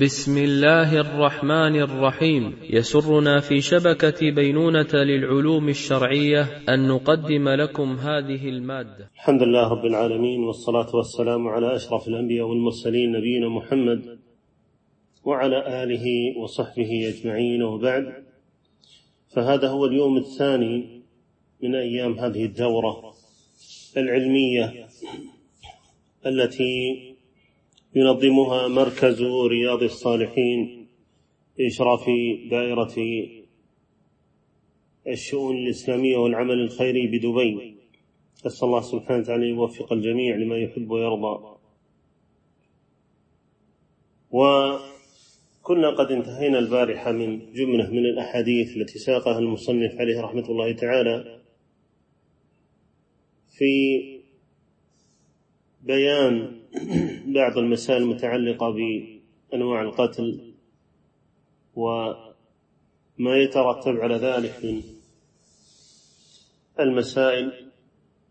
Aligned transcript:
بسم 0.00 0.38
الله 0.38 1.00
الرحمن 1.00 1.76
الرحيم. 1.76 2.56
يسرنا 2.70 3.40
في 3.40 3.60
شبكة 3.60 4.30
بينونة 4.30 4.94
للعلوم 4.94 5.68
الشرعية 5.68 6.42
أن 6.68 6.88
نقدم 6.88 7.48
لكم 7.48 7.96
هذه 7.96 8.48
المادة. 8.48 9.10
الحمد 9.14 9.42
لله 9.42 9.68
رب 9.68 9.84
العالمين 9.84 10.44
والصلاة 10.44 10.96
والسلام 10.96 11.48
على 11.48 11.76
أشرف 11.76 12.08
الأنبياء 12.08 12.46
والمرسلين 12.46 13.12
نبينا 13.12 13.48
محمد 13.48 14.18
وعلى 15.24 15.82
آله 15.82 16.04
وصحبه 16.42 17.08
أجمعين 17.08 17.62
وبعد. 17.62 18.04
فهذا 19.36 19.68
هو 19.68 19.86
اليوم 19.86 20.16
الثاني 20.16 21.02
من 21.62 21.74
أيام 21.74 22.18
هذه 22.18 22.44
الدورة 22.44 23.14
العلمية 23.96 24.86
التي 26.26 27.15
ينظمها 27.96 28.68
مركز 28.68 29.22
رياض 29.22 29.82
الصالحين 29.82 30.86
بإشراف 31.58 32.04
دائرة 32.50 32.94
الشؤون 35.06 35.56
الإسلامية 35.56 36.16
والعمل 36.16 36.60
الخيري 36.60 37.06
بدبي. 37.06 37.76
أسأل 38.46 38.68
الله 38.68 38.80
سبحانه 38.80 39.20
وتعالى 39.20 39.48
يوفق 39.48 39.92
الجميع 39.92 40.36
لما 40.36 40.56
يحب 40.56 40.90
ويرضى. 40.90 41.56
وكنا 44.30 45.90
قد 45.90 46.12
انتهينا 46.12 46.58
البارحة 46.58 47.12
من 47.12 47.52
جملة 47.52 47.90
من 47.90 48.06
الأحاديث 48.06 48.76
التي 48.76 48.98
ساقها 48.98 49.38
المصنف 49.38 50.00
عليه 50.00 50.20
رحمة 50.20 50.50
الله 50.50 50.72
تعالى 50.72 51.40
في 53.58 54.02
بيان 55.82 56.60
بعض 57.26 57.58
المسائل 57.58 58.02
المتعلقة 58.02 58.70
بأنواع 58.70 59.82
القتل 59.82 60.54
وما 61.74 63.36
يترتب 63.36 63.96
على 63.96 64.14
ذلك 64.14 64.64
من 64.64 64.82
المسائل 66.80 67.52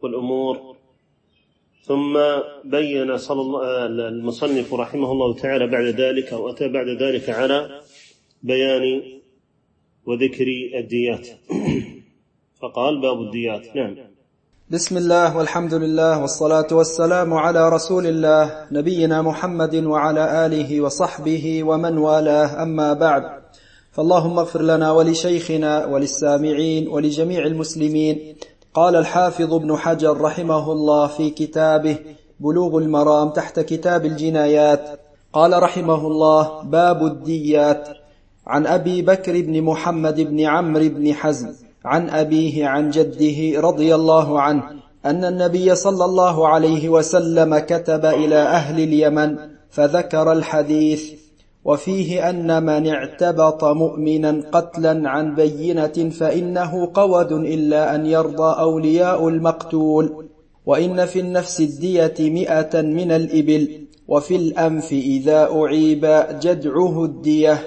والأمور. 0.02 0.76
ثم 1.82 2.18
بين 2.64 3.18
صلى 3.18 3.42
الله 3.42 3.86
المصنف 3.86 4.74
رحمه 4.74 5.12
الله 5.12 5.34
تعالى 5.36 5.68
بعد 5.68 5.86
ذلك 5.86 6.34
أو 6.34 6.50
أتى 6.50 6.68
بعد 6.68 6.88
ذلك 6.88 7.30
على 7.30 7.82
بيان 8.44 9.02
وذكر 10.06 10.48
الديات. 10.76 11.28
فقال 12.62 13.02
باب 13.02 13.22
الديات. 13.22 13.76
نعم. 13.76 14.15
بسم 14.70 14.98
الله 14.98 15.38
والحمد 15.38 15.74
لله 15.74 16.22
والصلاة 16.22 16.68
والسلام 16.72 17.34
على 17.34 17.70
رسول 17.70 18.08
الله 18.08 18.66
نبينا 18.72 19.22
محمد 19.22 19.76
وعلى 19.76 20.46
آله 20.46 20.82
وصحبه 20.82 21.64
ومن 21.64 21.98
والاه 21.98 22.64
أما 22.64 22.94
بعد 22.94 23.24
فاللهم 23.92 24.40
اغفر 24.40 24.62
لنا 24.62 24.92
ولشيخنا 24.92 25.86
وللسامعين 25.86 26.88
ولجميع 26.88 27.46
المسلمين 27.46 28.36
قال 28.74 28.96
الحافظ 28.96 29.54
ابن 29.54 29.78
حجر 29.78 30.22
رحمه 30.22 30.72
الله 30.72 31.08
في 31.08 31.30
كتابه 31.30 31.98
بلوغ 32.40 32.78
المرام 32.78 33.30
تحت 33.30 33.60
كتاب 33.60 34.06
الجنايات 34.06 35.00
قال 35.34 35.64
رحمه 35.64 36.08
الله 36.08 36.62
باب 36.64 37.06
الديات 37.06 37.88
عن 38.48 38.68
أبي 38.68 39.02
بكر 39.02 39.42
بن 39.42 39.62
محمد 39.62 40.22
بن 40.22 40.42
عمرو 40.42 40.90
بن 40.90 41.14
حزم 41.14 41.65
عن 41.86 42.10
أبيه 42.10 42.68
عن 42.68 42.90
جده 42.90 43.62
رضي 43.62 43.96
الله 43.96 44.42
عنه 44.42 44.64
أن 45.06 45.26
النبي 45.26 45.76
صلى 45.76 46.06
الله 46.06 46.48
عليه 46.48 46.90
وسلم 46.90 47.58
كتب 47.58 48.06
إلى 48.06 48.36
أهل 48.36 48.84
اليمن 48.84 49.38
فذكر 49.70 50.32
الحديث 50.32 51.12
وفيه 51.66 52.30
أن 52.30 52.64
من 52.64 52.88
اعتبط 52.88 53.64
مؤمنا 53.64 54.42
قتلا 54.52 55.10
عن 55.10 55.36
بينة 55.36 56.10
فإنه 56.20 56.92
قود 56.94 57.32
إلا 57.32 57.96
أن 57.96 58.06
يرضى 58.06 58.60
أولياء 58.60 59.28
المقتول 59.28 60.26
وإن 60.66 61.06
في 61.06 61.20
النفس 61.20 61.62
الدية 61.62 62.14
مئة 62.20 62.82
من 62.82 63.12
الإبل 63.12 63.88
وفي 64.08 64.36
الأنف 64.36 64.92
إذا 64.92 65.50
أعيب 65.52 66.24
جدعه 66.42 67.06
الدية 67.06 67.60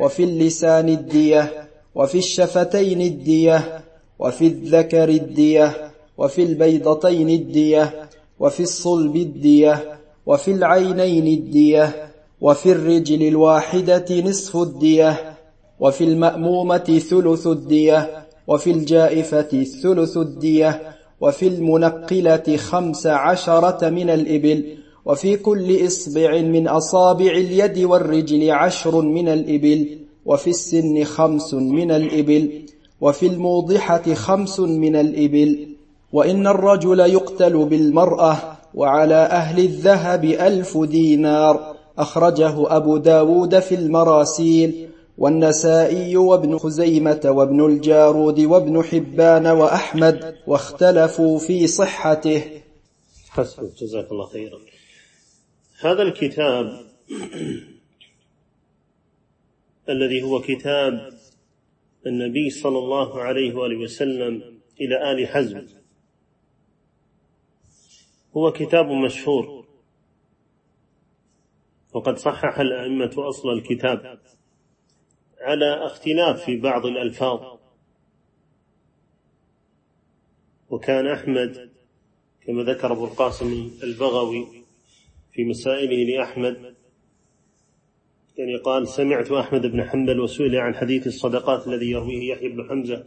وفي 0.00 0.24
اللسان 0.24 0.88
الدية 0.88 1.69
وفي 1.94 2.18
الشفتين 2.18 3.00
الدية 3.00 3.80
وفي 4.18 4.46
الذكر 4.46 5.08
الدية 5.08 5.90
وفي 6.18 6.42
البيضتين 6.42 7.30
الدية 7.30 8.08
وفي 8.40 8.60
الصلب 8.62 9.16
الدية 9.16 9.98
وفي 10.26 10.50
العينين 10.50 11.26
الدية 11.26 12.12
وفي 12.40 12.72
الرجل 12.72 13.28
الواحدة 13.28 14.20
نصف 14.20 14.56
الدية 14.56 15.36
وفي 15.80 16.04
المأمومة 16.04 17.00
ثلث 17.10 17.46
الدية 17.46 18.26
وفي 18.46 18.70
الجائفة 18.70 19.64
ثلث 19.82 20.16
الدية 20.16 20.96
وفي 21.20 21.46
المنقلة 21.46 22.56
خمس 22.56 23.06
عشرة 23.06 23.88
من 23.88 24.10
الإبل 24.10 24.76
وفي 25.04 25.36
كل 25.36 25.86
إصبع 25.86 26.40
من 26.40 26.68
أصابع 26.68 27.30
اليد 27.30 27.78
والرجل 27.78 28.50
عشر 28.50 29.00
من 29.00 29.28
الإبل. 29.28 29.98
وفي 30.26 30.50
السن 30.50 31.04
خمس 31.04 31.54
من 31.54 31.90
الإبل 31.90 32.62
وفي 33.00 33.26
الموضحة 33.26 34.14
خمس 34.14 34.60
من 34.60 34.96
الإبل. 34.96 35.68
وإن 36.12 36.46
الرجل 36.46 37.00
يقتل 37.00 37.64
بالمرأة 37.64 38.58
وعلى 38.74 39.14
أهل 39.14 39.58
الذهب 39.58 40.24
ألف 40.24 40.78
دينار. 40.78 41.76
أخرجه 41.98 42.76
أبو 42.76 42.96
داود 42.96 43.58
في 43.58 43.74
المراسيل. 43.74 44.86
والنسائي 45.18 46.16
وابن 46.16 46.58
خزيمة 46.58 47.20
وابن 47.24 47.66
الجارود 47.66 48.40
وابن 48.40 48.82
حبان 48.82 49.46
وأحمد 49.46 50.34
واختلفوا 50.46 51.38
في 51.38 51.66
صحته. 51.66 52.42
حسن 53.30 53.68
جزاك 53.78 54.12
الله 54.12 54.26
خيرا. 54.26 54.58
هذا 55.80 56.02
الكتاب 56.02 56.66
الذي 59.88 60.22
هو 60.22 60.40
كتاب 60.40 61.12
النبي 62.06 62.50
صلى 62.50 62.78
الله 62.78 63.20
عليه 63.20 63.54
وآله 63.54 63.76
وسلم 63.76 64.60
إلى 64.80 65.12
آل 65.12 65.28
حزم. 65.28 65.66
هو 68.36 68.52
كتاب 68.52 68.86
مشهور. 68.86 69.66
وقد 71.92 72.16
صحح 72.16 72.58
الأئمة 72.58 73.14
أصل 73.18 73.48
الكتاب 73.48 74.20
على 75.40 75.86
اختلاف 75.86 76.44
في 76.44 76.56
بعض 76.56 76.86
الألفاظ. 76.86 77.60
وكان 80.70 81.06
أحمد 81.06 81.70
كما 82.46 82.62
ذكر 82.62 82.92
أبو 82.92 83.04
القاسم 83.04 83.70
البغوي 83.82 84.46
في 85.32 85.44
مسائله 85.44 86.04
لأحمد 86.04 86.74
يعني 88.40 88.56
قال 88.56 88.88
سمعت 88.88 89.32
أحمد 89.32 89.66
بن 89.66 89.84
حنبل 89.84 90.20
وسئل 90.20 90.56
عن 90.56 90.74
حديث 90.74 91.06
الصدقات 91.06 91.68
الذي 91.68 91.90
يرويه 91.90 92.32
يحيى 92.32 92.48
بن 92.48 92.68
حمزة. 92.68 93.04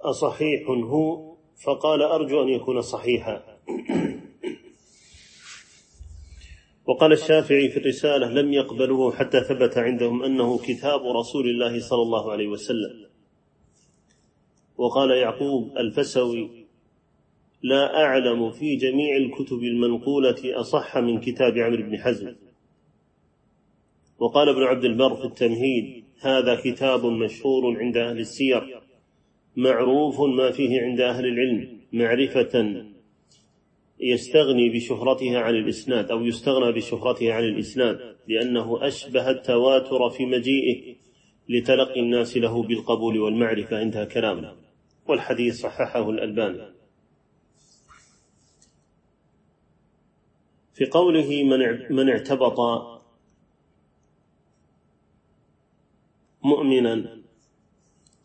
أصحيح 0.00 0.68
هو? 0.68 1.32
فقال 1.64 2.02
أرجو 2.02 2.42
أن 2.42 2.48
يكون 2.48 2.80
صحيحا. 2.80 3.42
وقال 6.86 7.12
الشافعي 7.12 7.68
في 7.68 7.76
الرسالة 7.76 8.30
لم 8.30 8.52
يقبلوه 8.52 9.12
حتى 9.12 9.40
ثبت 9.40 9.78
عندهم 9.78 10.22
أنه 10.22 10.58
كتاب 10.58 11.00
رسول 11.00 11.48
الله 11.48 11.80
صلى 11.80 12.02
الله 12.02 12.32
عليه 12.32 12.48
وسلم. 12.48 13.06
وقال 14.76 15.10
يعقوب 15.10 15.78
الفسوي 15.78 16.66
لا 17.62 18.04
أعلم 18.04 18.50
في 18.50 18.76
جميع 18.76 19.16
الكتب 19.16 19.62
المنقولة 19.62 20.60
أصح 20.60 20.98
من 20.98 21.20
كتاب 21.20 21.58
عمرو 21.58 21.82
بن 21.82 21.98
حزم. 21.98 22.34
وقال 24.22 24.48
ابن 24.48 24.62
عبد 24.62 24.84
البر 24.84 25.14
في 25.16 25.24
التمهيد 25.24 26.04
هذا 26.20 26.54
كتاب 26.54 27.06
مشهور 27.06 27.78
عند 27.78 27.96
أهل 27.96 28.18
السير 28.18 28.80
معروف 29.56 30.20
ما 30.20 30.50
فيه 30.50 30.80
عند 30.80 31.00
أهل 31.00 31.26
العلم 31.26 31.80
معرفة 31.92 32.84
يستغني 34.00 34.68
بشهرتها 34.68 35.40
عن 35.40 35.54
الإسناد 35.54 36.10
أو 36.10 36.24
يستغنى 36.24 36.72
بشهرتها 36.72 37.34
عن 37.34 37.44
الإسناد 37.44 38.16
لأنه 38.28 38.86
أشبه 38.86 39.30
التواتر 39.30 40.10
في 40.10 40.26
مجيئه 40.26 40.96
لتلقي 41.48 42.00
الناس 42.00 42.36
له 42.36 42.62
بالقبول 42.62 43.18
والمعرفة 43.18 43.78
عندها 43.78 44.04
كلامنا 44.04 44.56
والحديث 45.08 45.60
صححه 45.60 46.10
الألباني. 46.10 46.74
في 50.74 50.84
قوله 50.84 51.42
من 51.90 52.08
اعتبط 52.08 52.58
مؤمنا. 56.44 57.22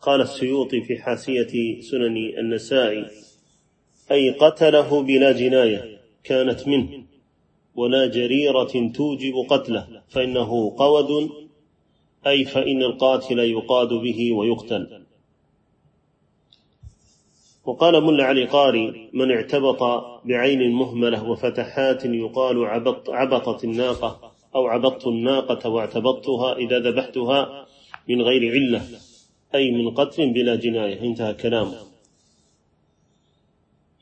قال 0.00 0.20
السيوطي 0.20 0.80
في 0.80 0.98
حاشية 0.98 1.80
سنن 1.80 2.16
النسائي 2.38 3.06
أي 4.10 4.30
قتله 4.30 5.02
بلا 5.02 5.32
جناية 5.32 6.00
كانت 6.24 6.68
منه 6.68 7.04
ولا 7.74 8.06
جريرة 8.06 8.90
توجب 8.94 9.34
قتله 9.48 10.02
فإنه 10.08 10.74
قود 10.78 11.30
أي 12.26 12.44
فإن 12.44 12.82
القاتل 12.82 13.38
يقاد 13.38 13.88
به 13.88 14.32
ويقتل. 14.32 15.04
وقال 17.64 18.04
ملا 18.04 18.24
علي 18.24 18.44
قاري 18.44 19.10
من 19.12 19.30
اعتبط 19.30 19.82
بعين 20.24 20.72
مهملة 20.72 21.30
وفتحات 21.30 22.04
يقال 22.04 22.64
عبط 22.64 23.10
عبطت 23.10 23.64
الناقة 23.64 24.32
أو 24.54 24.66
عبطت 24.66 25.06
الناقة 25.06 25.68
واعتبطتها 25.68 26.56
إذا 26.56 26.78
ذبحتها 26.78 27.66
من 28.08 28.22
غير 28.22 28.52
علة 28.52 28.88
أي 29.54 29.70
من 29.70 29.90
قتل 29.90 30.32
بلا 30.32 30.56
جناية. 30.56 31.00
انتهى 31.02 31.34
كلامه 31.34 31.88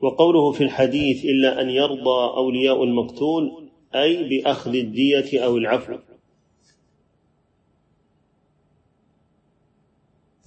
وقوله 0.01 0.53
في 0.53 0.65
الحديث 0.65 1.25
إلا 1.25 1.61
أن 1.61 1.71
يرضى 1.71 2.37
أولياء 2.37 2.85
المقتول 2.85 3.69
أي 3.95 4.29
بأخذ 4.29 4.75
الدية 4.75 5.45
أو 5.45 5.57
العفو. 5.57 5.99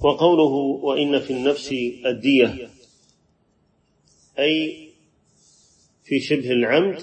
وقوله 0.01 0.53
وإن 0.83 1.19
في 1.19 1.33
النفس 1.33 1.71
الدية 2.05 2.69
أي 4.39 4.89
في 6.03 6.19
شبه 6.19 6.51
العمد 6.51 7.01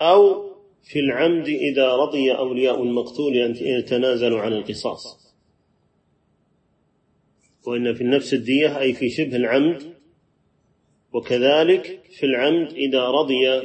أو 0.00 0.44
في 0.84 1.00
العمد 1.00 1.48
إذا 1.48 1.96
رضي 1.96 2.32
أولياء 2.32 2.82
المقتول 2.82 3.36
أن 3.36 3.56
يتنازلوا 3.56 4.40
عن 4.40 4.52
القصاص. 4.52 5.23
وإن 7.66 7.94
في 7.94 8.00
النفس 8.00 8.34
الدية 8.34 8.78
أي 8.80 8.92
في 8.92 9.10
شبه 9.10 9.36
العمد 9.36 9.94
وكذلك 11.12 12.00
في 12.18 12.26
العمد 12.26 12.72
إذا 12.72 13.04
رضي 13.04 13.62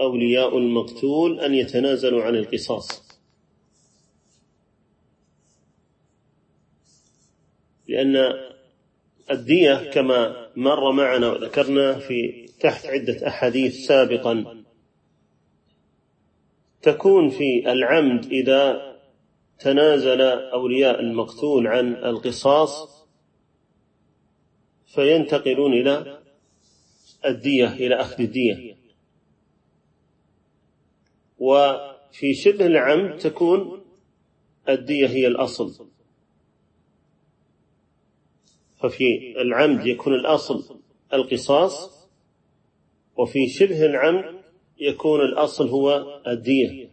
أولياء 0.00 0.58
المقتول 0.58 1.40
أن 1.40 1.54
يتنازلوا 1.54 2.22
عن 2.22 2.36
القصاص. 2.36 3.12
لأن 7.88 8.16
الدية 9.30 9.90
كما 9.90 10.48
مر 10.56 10.92
معنا 10.92 11.32
وذكرنا 11.32 11.98
في 11.98 12.46
تحت 12.60 12.86
عدة 12.86 13.28
أحاديث 13.28 13.86
سابقا 13.86 14.62
تكون 16.82 17.28
في 17.28 17.72
العمد 17.72 18.24
إذا 18.32 18.92
تنازل 19.58 20.20
أولياء 20.20 21.00
المقتول 21.00 21.66
عن 21.66 21.94
القصاص 21.94 23.01
فينتقلون 24.94 25.72
إلى 25.72 26.18
الدية 27.26 27.72
إلى 27.72 27.94
أخذ 27.94 28.20
الدية. 28.22 28.76
وفي 31.38 32.34
شبه 32.34 32.66
العمد 32.66 33.18
تكون 33.18 33.82
الدية 34.68 35.06
هي 35.06 35.26
الأصل. 35.26 35.86
ففي 38.80 39.34
العمد 39.40 39.86
يكون 39.86 40.14
الأصل 40.14 40.80
القصاص 41.12 42.06
وفي 43.16 43.48
شبه 43.48 43.86
العمد 43.86 44.42
يكون 44.78 45.20
الأصل 45.20 45.68
هو 45.68 46.20
الدية. 46.26 46.90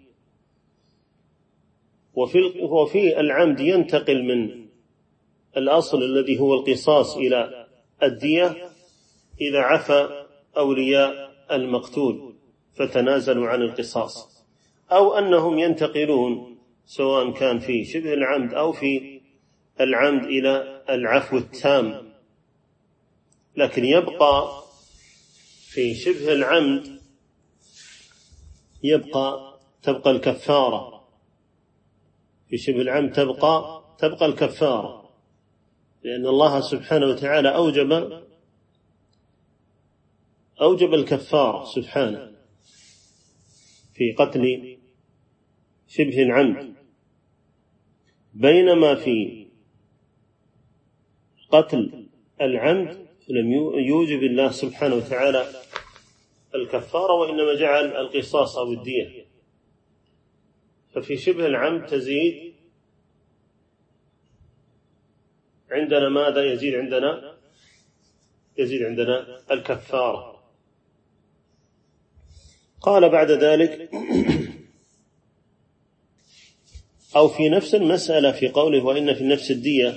وفي 2.14 2.38
وفي 2.62 3.20
العمد 3.20 3.60
ينتقل 3.60 4.24
من 4.24 4.66
الأصل 5.58 6.04
الذي 6.04 6.40
هو 6.40 6.54
القصاص 6.54 7.18
إلى 7.18 7.59
الدية 8.04 8.70
إذا 9.42 9.60
عفى 9.60 10.26
أولياء 10.58 11.30
المقتول 11.52 12.36
فتنازلوا 12.74 13.48
عن 13.48 13.62
القصاص 13.62 14.44
أو 14.92 15.14
أنهم 15.14 15.60
ينتقلون 15.60 16.58
سواء 16.86 17.32
كان 17.34 17.60
في 17.60 17.86
شبه 17.86 18.14
العمد 18.14 18.54
أو 18.54 18.72
في 18.72 19.22
العمد 19.82 20.24
إلى 20.24 20.84
العفو 20.90 21.38
التام. 21.38 22.14
لكن 23.56 23.86
يبقى 23.86 24.64
في 25.70 25.96
شبه 25.96 26.34
العمد 26.34 27.02
يبقى 28.84 29.60
تبقى 29.84 30.12
الكفارة. 30.12 31.08
في 32.50 32.58
شبه 32.58 32.82
العمد 32.82 33.12
تبقى 33.12 33.84
تبقى 34.00 34.26
الكفارة. 34.26 34.99
لأن 36.04 36.28
الله 36.28 36.62
سبحانه 36.62 37.06
وتعالى 37.06 37.56
أوجب 37.56 38.22
أوجب 40.62 40.94
الكفارة 40.94 41.66
سبحانه 41.66 42.32
في 43.94 44.12
قتل 44.12 44.78
شبه 45.88 46.24
العمد 46.24 46.74
بينما 48.34 48.96
في 48.96 49.48
قتل 51.50 52.08
العمد 52.42 53.08
لم 53.30 53.52
يوجب 53.88 54.24
الله 54.24 54.52
سبحانه 54.52 54.96
وتعالى 54.96 55.48
الكفارة 56.56 57.14
وإنما 57.14 57.56
جعل 57.56 57.86
القصاص 57.86 58.58
أو 58.58 58.74
الدية. 58.74 59.26
ففي 60.94 61.18
شبه 61.18 61.46
العمد 61.46 61.86
تزيد 61.86 62.49
عندنا 65.72 66.10
ماذا 66.10 66.44
يزيد 66.44 66.76
عندنا؟ 66.76 67.38
يزيد 68.58 68.84
عندنا 68.84 69.42
الكفارة 69.52 70.40
قال 72.82 73.10
بعد 73.10 73.32
ذلك 73.32 73.90
أو 77.16 77.28
في 77.28 77.50
نفس 77.50 77.76
المسألة 77.76 78.32
في 78.32 78.50
قوله 78.50 78.86
وإن 78.86 79.14
في 79.14 79.22
النفس 79.22 79.52
الدية. 79.52 79.96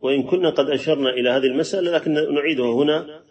وإن 0.00 0.22
كنا 0.22 0.50
قد 0.50 0.70
أشرنا 0.70 1.10
إلى 1.10 1.30
هذه 1.30 1.46
المسألة 1.46 1.90
لكن 1.90 2.34
نعيدها 2.34 2.74
هنا 2.74 3.22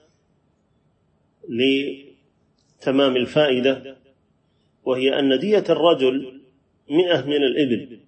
لتمام 1.50 3.16
الفائدة 3.16 3.98
وهي 4.84 5.20
أن 5.20 5.40
دية 5.40 5.64
الرجل 5.70 6.42
مئة 6.90 7.22
من 7.26 7.44
الإبل 7.44 8.00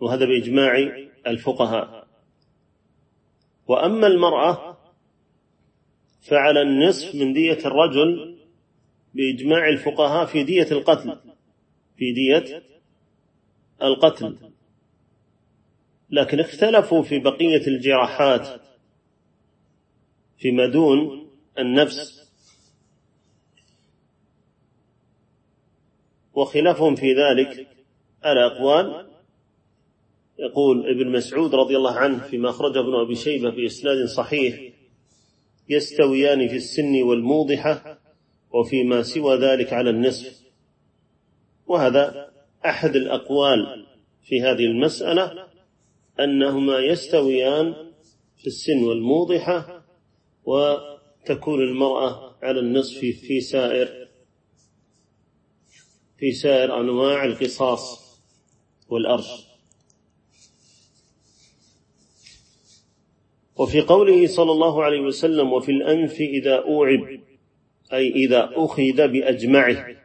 وهذا 0.00 0.24
بإجماع 0.24 0.92
الفقهاء. 1.26 2.06
وأما 3.66 4.06
المرأة 4.06 4.78
فعلى 6.20 6.62
النصف 6.62 7.14
من 7.14 7.32
دية 7.32 7.58
الرجل 7.66 8.38
بإجماع 9.14 9.68
الفقهاء 9.68 10.26
في 10.26 10.42
دية 10.42 10.72
القتل 10.72 11.20
في 11.96 12.12
دية 12.12 12.62
القتل. 13.82 14.38
لكن 16.10 16.40
اختلفوا 16.40 17.02
في 17.02 17.18
بقية 17.18 17.66
الجراحات. 17.66 18.62
فيما 20.38 20.66
دون 20.66 21.30
النفس. 21.58 22.22
وخلافهم 26.34 26.94
في 26.94 27.14
ذلك 27.14 27.68
على 28.22 28.46
أقوال 28.46 29.11
يقول 30.42 30.90
ابن 30.90 31.12
مسعود 31.12 31.54
رضي 31.54 31.76
الله 31.76 31.92
عنه 31.92 32.18
فيما 32.18 32.50
أخرجه 32.50 32.80
ابن 32.80 32.94
أبي 32.94 33.14
شيبة 33.14 33.50
بإسناد 33.50 34.04
صحيح 34.06 34.72
يستويان 35.68 36.48
في 36.48 36.56
السن 36.56 37.02
والموضحة 37.02 37.98
وفيما 38.50 39.02
سوى 39.02 39.36
ذلك 39.36 39.72
على 39.72 39.90
النصف. 39.90 40.42
وهذا 41.66 42.32
أحد 42.66 42.96
الأقوال 42.96 43.86
في 44.22 44.42
هذه 44.42 44.64
المسألة 44.64 45.46
أنهما 46.20 46.78
يستويان 46.78 47.74
في 48.36 48.46
السن 48.46 48.82
والموضحة 48.82 49.84
وتكون 50.44 51.60
المرأة 51.60 52.36
على 52.42 52.60
النصف 52.60 52.98
في 52.98 53.40
سائر 53.40 54.08
في 56.18 56.32
سائر 56.32 56.80
أنواع 56.80 57.24
القصاص 57.24 58.02
والأرش. 58.88 59.51
وفي 63.62 63.80
قوله 63.80 64.26
صلى 64.26 64.52
الله 64.52 64.84
عليه 64.84 65.00
وسلم 65.00 65.52
وفي 65.52 65.72
الأنف 65.72 66.20
إذا 66.20 66.56
أوعب 66.62 67.20
أي 67.92 68.08
إذا 68.08 68.50
أخذ 68.52 69.08
بأجمعه. 69.08 69.96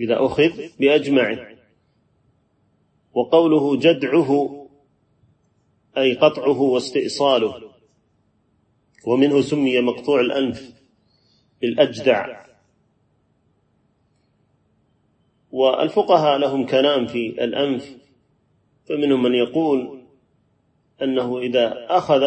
إذا 0.00 0.26
أخذ 0.26 0.52
بأجمعه. 0.80 1.48
وقوله 3.14 3.76
جدعه 3.76 4.60
أي 5.98 6.14
قطعه 6.14 6.60
واستئصاله. 6.60 7.70
ومنه 9.06 9.40
سمي 9.40 9.80
مقطوع 9.80 10.20
الأنف 10.20 10.72
الأجدع. 11.62 12.44
والفقهاء 15.52 16.38
لهم 16.38 16.66
كلام 16.66 17.06
في 17.06 17.44
الأنف 17.44 17.96
فمنهم 18.88 19.22
من 19.22 19.34
يقول 19.34 19.93
أنه 21.02 21.38
إذا 21.38 21.86
أخذ 21.88 22.22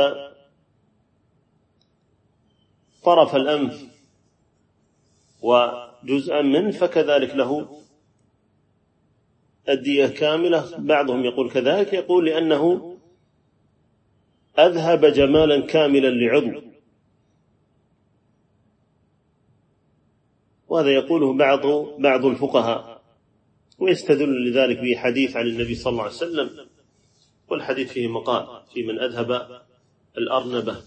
طرف 3.03 3.35
الأنف 3.35 3.85
وجزءا 5.41 6.41
منه 6.41 6.71
فكذلك 6.71 7.35
له 7.35 7.81
الدية 9.69 10.07
كاملة 10.07 10.77
بعضهم 10.77 11.25
يقول 11.25 11.51
كذلك 11.51 11.93
يقول 11.93 12.25
لأنه 12.25 12.97
أذهب 14.59 15.05
جمالا 15.05 15.65
كاملا 15.65 16.07
لعضو. 16.07 16.61
وهذا 20.67 20.89
يقوله 20.89 21.33
بعض 21.33 21.65
بعض 21.99 22.25
الفقهاء 22.25 23.01
ويستدل 23.79 24.49
لذلك 24.49 24.79
بحديث 24.79 25.35
عن 25.35 25.47
النبي 25.47 25.75
صلى 25.75 25.91
الله 25.91 26.03
عليه 26.03 26.13
وسلم. 26.13 26.76
والحديث 27.49 27.91
فيه 27.91 28.07
مقال 28.07 28.63
في 28.73 28.83
من 28.83 28.99
أذهب 28.99 29.61
الأرنبة. 30.17 30.83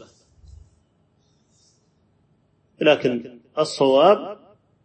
لكن 2.81 3.38
الصواب 3.59 4.38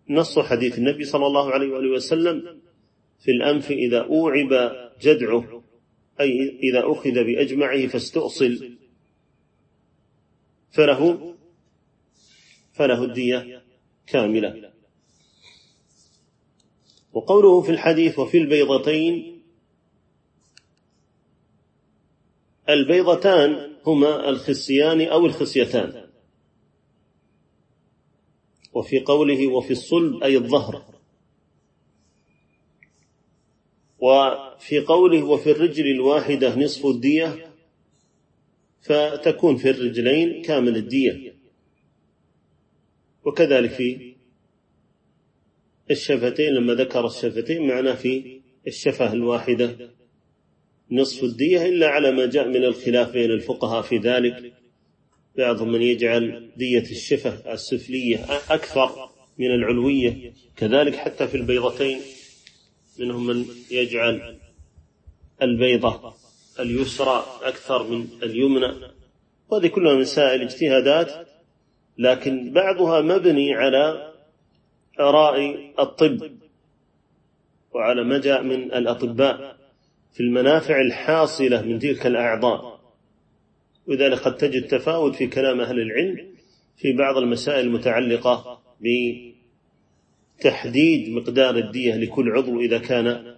نص 0.10 0.40
حديث 0.40 0.78
النبي 0.78 1.04
صلى 1.04 1.28
الله 1.28 1.52
عليه 1.52 1.74
وآله 1.74 1.90
وسلم 1.90 2.62
في 3.20 3.32
الأنف 3.32 3.72
إذا 3.72 4.02
أوعب 4.02 4.72
جدعه 5.02 5.64
أي 6.20 6.60
إذا 6.64 6.92
أخذ 6.92 7.24
بأجمعه 7.24 7.88
فاستؤصل 7.88 8.78
فله 10.72 11.36
فله 12.74 13.04
الدية 13.04 13.64
كاملة. 14.08 14.72
وقوله 17.14 17.62
في 17.62 17.72
الحديث 17.72 18.20
وفي 18.20 18.38
البيضتين 18.38 19.35
البيضتان 22.70 23.76
هما 23.86 24.30
الخصيان 24.30 25.02
أو 25.02 25.26
الخصيتان. 25.26 26.06
وفي 28.74 29.00
قوله 29.00 29.48
وفي 29.48 29.72
الصلب 29.72 30.24
أي 30.24 30.38
الظهر. 30.38 30.96
وفي 34.00 34.80
قوله 34.80 35.24
وفي 35.24 35.52
الرجل 35.52 35.88
الواحدة 35.88 36.56
نصف 36.56 36.86
الدية 36.86 37.52
فتكون 38.82 39.58
في 39.58 39.70
الرجلين 39.70 40.42
كامل 40.42 40.76
الدية. 40.78 41.36
وكذلك 43.26 43.72
في 43.72 44.16
الشفتين 45.92 46.54
لما 46.54 46.74
ذكر 46.74 47.06
الشفتين 47.06 47.68
معناه 47.68 47.96
في 47.96 48.42
الشفة 48.68 49.14
الواحدة. 49.14 49.95
نصف 50.92 51.24
الدية 51.24 51.66
إلا 51.66 51.88
على 51.88 52.12
ما 52.12 52.26
جاء 52.26 52.48
من 52.48 52.64
الخلاف 52.64 53.12
بين 53.12 53.32
الفقهاء 53.32 53.82
في 53.82 53.98
ذلك. 53.98 54.54
بعضهم 55.38 55.72
من 55.72 55.82
يجعل 55.82 56.50
دية 56.58 56.80
الشفة 56.92 57.54
السفلية 57.54 58.26
أكثر 58.50 59.10
من 59.38 59.52
العلوية 59.52 60.34
كذلك 60.58 60.96
حتى 60.96 61.28
في 61.28 61.38
البيضتين. 61.38 62.00
منهم 63.00 63.26
من 63.26 63.46
يجعل 63.72 64.38
البيضة 65.42 66.14
اليسرى 66.60 67.26
أكثر 67.44 67.84
من 67.84 68.08
اليمنى. 68.24 68.74
وهذه 69.50 69.68
كلها 69.68 69.96
مسائل 69.96 70.42
اجتهادات 70.42 71.28
لكن 71.98 72.52
بعضها 72.54 73.02
مبني 73.02 73.54
على 73.54 74.14
آراء 75.00 75.56
الطب 75.80 76.32
وعلى 77.72 78.04
ما 78.04 78.18
جاء 78.18 78.44
من 78.44 78.74
الأطباء. 78.74 79.55
في 80.16 80.24
المنافع 80.24 80.82
الحاصلة 80.82 81.62
من 81.62 81.80
تلك 81.80 82.06
الأعضاء. 82.08 82.80
ولذلك 83.88 84.20
قد 84.20 84.38
تجد 84.38 84.68
تفاوت 84.68 85.16
في 85.16 85.28
كلام 85.28 85.62
أهل 85.62 85.80
العلم 85.80 86.36
في 86.78 86.94
بعض 86.94 87.18
المسائل 87.18 87.68
المتعلقة 87.68 88.62
بتحديد 90.40 91.10
مقدار 91.10 91.56
الدية 91.56 91.96
لكل 91.96 92.32
عضو 92.32 92.60
إذا 92.60 92.78
كان 92.78 93.36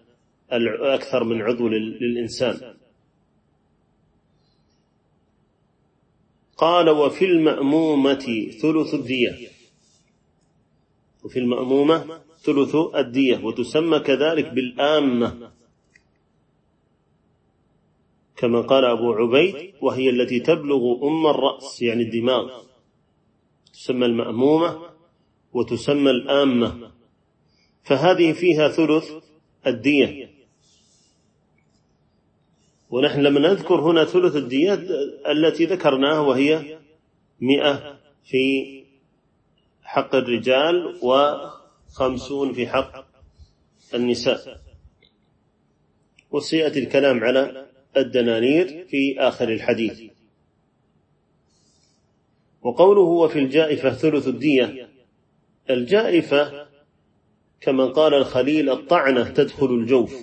أكثر 0.82 1.24
من 1.24 1.42
عضو 1.42 1.68
للإنسان. 1.68 2.74
قال 6.58 6.90
وفي 6.90 7.26
المأمومة 7.26 8.50
ثلث 8.62 8.94
الدية. 8.94 9.48
وفي 11.24 11.40
المأمومة 11.40 12.22
ثلث 12.42 12.76
الدية 12.96 13.38
وتسمى 13.38 14.00
كذلك 14.00 14.54
بالآمة. 14.54 15.57
كما 18.38 18.62
قال 18.62 18.86
أبو 18.86 19.14
عبيد 19.14 19.74
وهي 19.82 20.10
التي 20.10 20.40
تبلغ 20.40 21.08
أم 21.08 21.28
الرأس 21.28 21.82
يعني 21.82 22.04
الدماغ. 22.04 22.64
تسمى 23.74 24.06
المأمومة 24.06 24.90
وتسمى 25.54 26.12
الآمة. 26.12 26.92
فهذه 27.84 28.34
فيها 28.34 28.68
ثلث 28.68 29.12
الدية. 29.68 30.30
ونحن 32.90 33.22
لما 33.22 33.40
نذكر 33.40 33.82
هنا 33.82 34.06
ثلث 34.06 34.36
الدية 34.36 34.74
التي 35.28 35.66
ذكرناها 35.66 36.20
وهي 36.20 36.80
مئة 37.42 38.00
في 38.24 38.78
حق 39.84 40.16
الرجال 40.16 41.00
وخمسون 41.02 42.54
في 42.54 42.68
حق 42.68 43.08
النساء. 43.94 44.62
وسيأتي 46.32 46.80
الكلام 46.80 47.24
على 47.24 47.67
الدنانير 47.98 48.86
في 48.90 49.20
آخر 49.20 49.50
الحديث. 49.50 50.02
وقوله 52.62 53.02
هو 53.02 53.28
في 53.28 53.40
الجائفة 53.40 53.90
ثلث 53.90 54.28
الدية. 54.28 54.90
الجائفة 55.70 56.68
كما 57.62 57.86
قال 57.86 58.14
الخليل 58.14 58.70
الطعنة 58.70 59.30
تدخل 59.30 59.66
الجوف. 59.66 60.16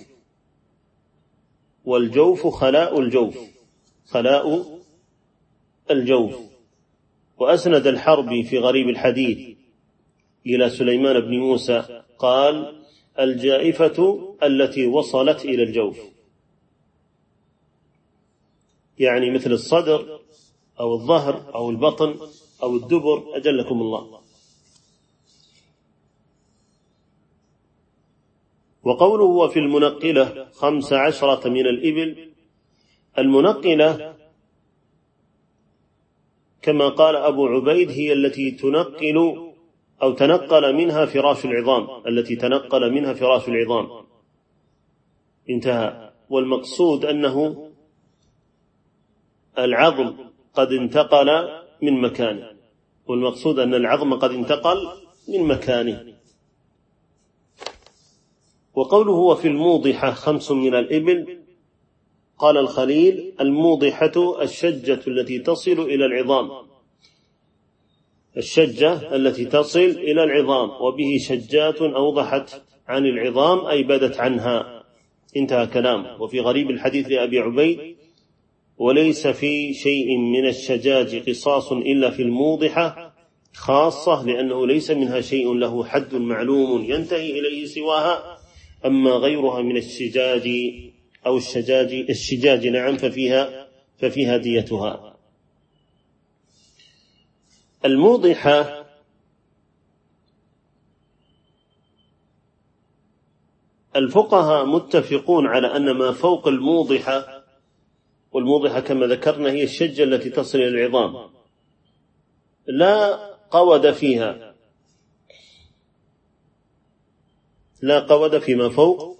والجوف 1.85 2.47
خلاء 2.47 2.99
الجوف. 2.99 3.37
خلاء 4.05 4.79
الجوف. 5.91 6.35
وأسند 7.37 7.87
الحربي 7.87 8.43
في 8.43 8.57
غريب 8.57 8.89
الحديث 8.89 9.57
إلى 10.45 10.69
سليمان 10.69 11.19
بن 11.19 11.39
موسى 11.39 12.03
قال 12.17 12.83
الجائفة 13.19 14.19
التي 14.43 14.87
وصلت 14.87 15.45
إلى 15.45 15.63
الجوف. 15.63 16.14
يعني 18.99 19.31
مثل 19.31 19.51
الصدر 19.51 20.19
أو 20.79 20.93
الظهر 20.93 21.55
أو 21.55 21.69
البطن 21.69 22.15
أو 22.63 22.75
الدبر 22.75 23.37
أجلكم 23.37 23.81
الله. 23.81 24.19
وقوله 28.83 29.23
وفي 29.23 29.59
المنقلة 29.59 30.47
خمس 30.53 30.93
عشرة 30.93 31.49
من 31.49 31.67
الإبل. 31.67 32.29
المنقلة 33.17 34.15
كما 36.61 36.89
قال 36.89 37.15
أبو 37.15 37.47
عبيد 37.47 37.91
هي 37.91 38.13
التي 38.13 38.51
تنقل 38.51 39.51
أو 40.01 40.13
تنقل 40.13 40.75
منها 40.75 41.05
فراش 41.05 41.45
العظام 41.45 42.07
التي 42.07 42.35
تنقل 42.35 42.91
منها 42.93 43.13
فراش 43.13 43.47
العظام. 43.47 44.05
انتهى. 45.49 46.11
والمقصود 46.29 47.05
أنه 47.05 47.64
العظم 49.59 50.13
قد 50.53 50.71
انتقل 50.71 51.49
من 51.81 52.01
مكانه 52.01 52.55
والمقصود 53.07 53.59
أن 53.59 53.73
العظم 53.73 54.13
قد 54.13 54.31
انتقل 54.31 54.87
من 55.27 55.43
مكانه. 55.43 56.15
وقوله 58.73 59.11
هو 59.11 59.35
في 59.35 59.47
الموضحة 59.47 60.11
خمس 60.11 60.51
من 60.51 60.75
الإبل 60.75 61.39
قال 62.37 62.57
الخليل 62.57 63.33
الموضحة 63.41 64.41
الشجة 64.41 64.99
التي 65.07 65.39
تصل 65.39 65.71
إلى 65.71 66.05
العظام. 66.05 66.51
الشجة 68.37 69.15
التي 69.15 69.45
تصل 69.45 69.79
إلى 69.79 70.23
العظام 70.23 70.69
وبه 70.81 71.17
شجات 71.17 71.81
أوضحت 71.81 72.61
عن 72.87 73.05
العظام 73.05 73.65
أي 73.65 73.83
بدت 73.83 74.19
عنها. 74.19 74.83
انتهى 75.37 75.67
كلام 75.67 76.21
وفي 76.21 76.39
غريب 76.39 76.69
الحديث 76.69 77.07
لأبي 77.07 77.39
عبيد 77.39 77.95
وليس 78.77 79.27
في 79.27 79.73
شيء 79.73 80.17
من 80.17 80.47
الشجاج 80.47 81.29
قصاص 81.29 81.71
إلا 81.71 82.09
في 82.09 82.21
الموضحة 82.21 83.15
خاصة 83.53 84.25
لأنه 84.25 84.67
ليس 84.67 84.91
منها 84.91 85.21
شيء 85.21 85.53
له 85.53 85.85
حد 85.85 86.15
معلوم 86.15 86.83
ينتهي 86.83 87.39
إليه 87.39 87.65
سواها. 87.65 88.37
أما 88.85 89.11
غيرها 89.11 89.61
من 89.61 89.77
الشجاج 89.77 90.49
أو 91.25 91.37
الشجاج 91.37 91.93
الشجاج 92.09 92.67
نعم 92.67 92.97
ففيها 92.97 93.67
ففيها 93.97 94.37
ديتها. 94.37 95.17
الموضحة 97.85 98.85
الفقهاء 103.95 104.65
متفقون 104.65 105.47
على 105.47 105.75
أن 105.75 105.91
ما 105.91 106.11
فوق 106.11 106.47
الموضحة 106.47 107.34
والموضحة 108.35 108.79
كما 108.79 109.07
ذكرنا 109.07 109.51
هي 109.51 109.63
الشجة 109.63 110.03
التي 110.03 110.29
تصل 110.29 110.57
إلى 110.57 110.67
العظام. 110.67 111.29
لا 112.67 113.15
قود 113.51 113.91
فيها. 113.91 114.55
لا 117.81 117.99
قود 117.99 118.37
فيما 118.37 118.69
فوق 118.69 119.17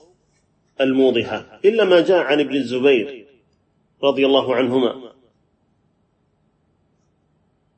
الموضحة. 0.81 1.59
إلا 1.65 1.83
ما 1.83 2.01
جاء 2.01 2.23
عن 2.23 2.39
ابن 2.39 2.55
الزبير 2.55 3.27
رضي 4.03 4.25
الله 4.25 4.55
عنهما. 4.55 5.13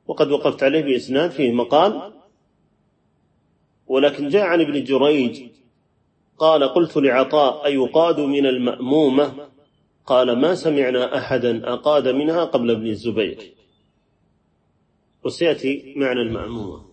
وقد 0.06 0.30
وقفت 0.30 0.62
عليه 0.62 0.82
بإسناد 0.82 1.30
فيه 1.30 1.52
مقال. 1.52 2.12
ولكن 3.86 4.28
جاء 4.28 4.42
عن 4.42 4.60
ابن 4.60 4.84
جريج 4.84 5.50
قال 6.38 6.64
قلت 6.64 6.96
لعطاء 6.96 7.66
أيقاد 7.66 8.20
من 8.20 8.46
المأمومة 8.46 9.48
قال 10.08 10.40
ما 10.40 10.54
سمعنا 10.54 11.18
أحدا 11.18 11.72
أقاد 11.72 12.08
منها 12.08 12.44
قبل 12.44 12.70
ابن 12.70 12.86
الزبير. 12.86 13.54
وسيأتي 15.24 15.94
معنى 15.96 16.20
المأمومة. 16.20 16.84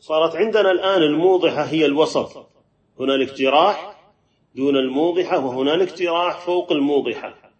صارت 0.00 0.36
عندنا 0.36 0.70
الآن 0.70 1.02
الموضحة 1.02 1.62
هي 1.62 1.86
الوسط. 1.86 2.46
هنالك 3.00 3.34
جراح 3.34 4.00
دون 4.54 4.76
الموضحة 4.76 5.46
وهنالك 5.46 5.98
جراح 5.98 6.46
فوق 6.46 6.72
الموضحة. 6.72 7.52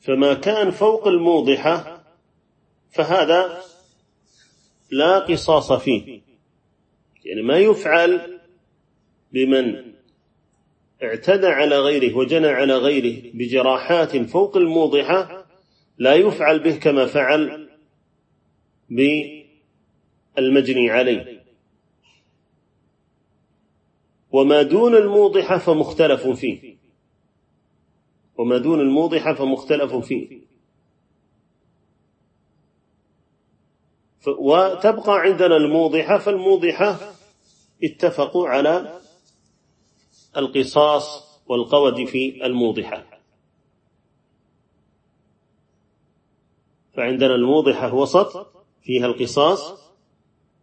فما 0.00 0.34
كان 0.34 0.70
فوق 0.70 1.08
الموضحة 1.08 2.04
فهذا 2.90 3.62
لا 4.90 5.18
قصاص 5.18 5.72
فيه. 5.72 6.22
يعني 7.24 7.42
ما 7.42 7.58
يفعل 7.58 8.40
بمن 9.32 9.91
اعتدى 11.02 11.46
على 11.46 11.78
غيره 11.78 12.16
وجنى 12.16 12.46
على 12.46 12.76
غيره 12.76 13.30
بجراحات 13.34 14.16
فوق 14.16 14.56
الموضحة 14.56 15.46
لا 15.98 16.14
يفعل 16.14 16.58
به 16.58 16.76
كما 16.76 17.06
فعل 17.06 17.68
بالمجني 20.36 20.90
عليه. 20.90 21.42
وما 24.32 24.62
دون 24.62 24.94
الموضحة 24.94 25.58
فمختلف 25.58 26.28
فيه. 26.28 26.76
وما 28.38 28.58
دون 28.58 28.80
الموضحة 28.80 29.34
فمختلف 29.34 29.94
فيه. 29.94 30.42
وتبقى 34.26 35.20
عندنا 35.20 35.56
الموضحة 35.56 36.18
فالموضحة 36.18 37.12
اتفقوا 37.84 38.48
على 38.48 39.01
القصاص 40.36 41.32
والقود 41.46 42.04
في 42.04 42.46
الموضحة. 42.46 43.04
فعندنا 46.94 47.34
الموضحة 47.34 47.94
وسط 47.94 48.46
فيها 48.82 49.06
القصاص 49.06 49.82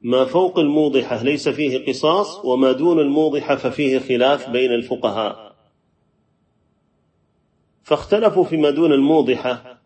ما 0.01 0.25
فوق 0.25 0.59
الموضحة 0.59 1.23
ليس 1.23 1.49
فيه 1.49 1.85
قصاص 1.85 2.45
وما 2.45 2.71
دون 2.71 2.99
الموضحة 2.99 3.55
ففيه 3.55 3.99
خلاف 3.99 4.49
بين 4.49 4.71
الفقهاء. 4.71 5.55
فاختلفوا 7.83 8.43
فيما 8.43 8.69
دون 8.69 8.93
الموضحة 8.93 9.79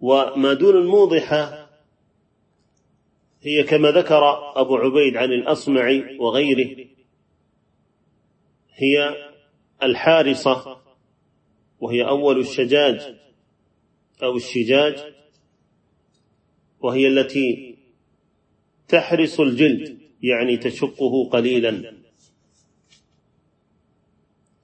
وما 0.00 0.52
دون 0.52 0.76
الموضحة 0.76 1.68
هي 3.42 3.62
كما 3.62 3.90
ذكر 3.90 4.22
أبو 4.60 4.76
عبيد 4.76 5.16
عن 5.16 5.32
الأصمع 5.32 6.02
وغيره 6.20 6.86
هي 8.74 9.14
الحارصة 9.82 10.78
وهي 11.80 12.08
أول 12.08 12.40
الشجاج 12.40 13.16
أو 14.22 14.36
الشجاج 14.36 15.14
وهي 16.80 17.06
التي 17.06 17.76
تحرس 18.88 19.40
الجلد 19.40 19.98
يعني 20.22 20.56
تشقه 20.56 21.28
قليلا. 21.28 21.92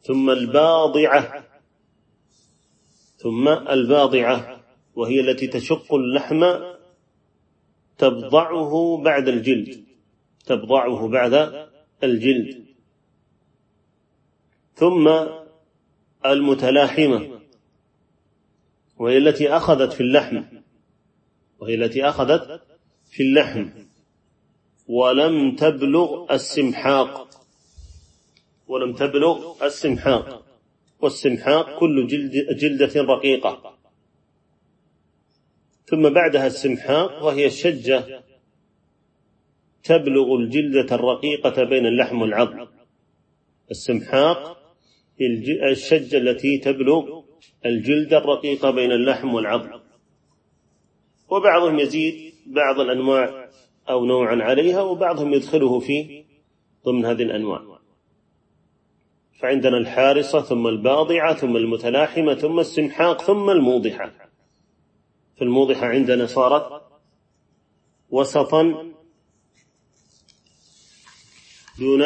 ثم 0.02 0.31
الباضعة 0.31 1.45
ثم 3.16 3.49
الباضعة 3.49 4.64
وهي 4.94 5.20
التي 5.20 5.46
تشق 5.46 5.94
اللحم 5.94 6.44
تبضعه 7.99 9.03
بعد 9.03 9.29
الجلد 9.29 9.85
تبضعه 10.46 11.09
بعد 11.09 11.68
الجلد. 12.03 12.69
ثم 14.81 15.09
المتلاحمة 16.27 17.40
وهي 18.97 19.19
التي 19.19 19.49
أخذت 19.49 19.93
في 19.93 20.01
اللحم 20.01 20.43
وهي 21.59 21.75
التي 21.75 22.09
أخذت 22.09 22.62
في 23.11 23.23
اللحم 23.23 23.69
ولم 24.88 25.57
تبلغ 25.57 26.35
السمحاق 26.35 27.31
ولم 28.69 28.93
تبلغ 28.93 29.66
السمحاق 29.66 30.43
والسمحاق 31.01 31.79
كل 31.79 32.07
جلد 32.07 32.33
جلدة 32.59 33.03
رقيقة. 33.03 33.79
ثم 35.87 36.09
بعدها 36.09 36.47
السمحاق 36.47 37.25
وهي 37.25 37.47
الشجة 37.47 38.23
تبلغ 39.85 40.35
الجلدة 40.37 40.95
الرقيقة 40.95 41.64
بين 41.64 41.87
اللحم 41.87 42.23
والعظم. 42.23 42.66
السمحاق 43.71 44.60
الشجة 45.70 46.16
التي 46.16 46.59
تبلغ 46.59 47.22
الجلد 47.66 48.14
الرقيقة 48.14 48.70
بين 48.70 48.92
اللحم 48.92 49.35
والعظم. 49.35 49.70
وبعضهم 51.28 51.78
يزيد 51.78 52.35
بعض 52.46 52.80
الأنواع 52.80 53.50
أو 53.90 54.04
نوعا 54.04 54.37
عليها 54.42 54.83
وبعضهم 54.83 55.35
يدخله 55.35 55.80
في 55.80 56.24
ضمن 56.87 57.04
هذه 57.04 57.22
الأنواع. 57.22 57.80
فعندنا 59.40 59.76
الحارصة 59.76 60.40
ثم 60.40 60.66
الباضعة 60.66 61.35
ثم 61.35 61.56
المتلاحمة 61.56 62.35
ثم 62.35 62.61
السمحاق 62.61 63.22
ثم 63.22 63.50
الموضحة. 63.50 64.30
فالموضحة 65.37 65.87
عندنا 65.87 66.26
صارت 66.26 66.83
وسطا 68.11 68.92
دون 71.78 72.02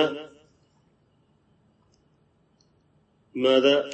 ماذا؟ 3.35 3.90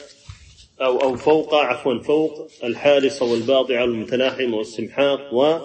أو 0.81 1.01
أو 1.01 1.17
فوق 1.17 1.55
عفوا 1.55 1.99
فوق 1.99 2.49
الحارصة 2.65 3.27
والباضعة 3.27 3.83
والمتلاحمة 3.83 4.57
والسمحاق 4.57 5.35
و 5.35 5.59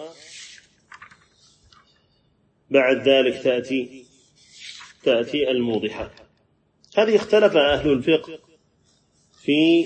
بعد 2.70 3.08
ذلك 3.08 3.44
تأتي 3.44 4.06
تأتي 5.04 5.52
الموضحة. 5.52 6.12
هذه 6.98 7.16
اختلف 7.16 7.58
أهل 7.58 7.92
الفقه 7.92 8.40
في 9.44 9.86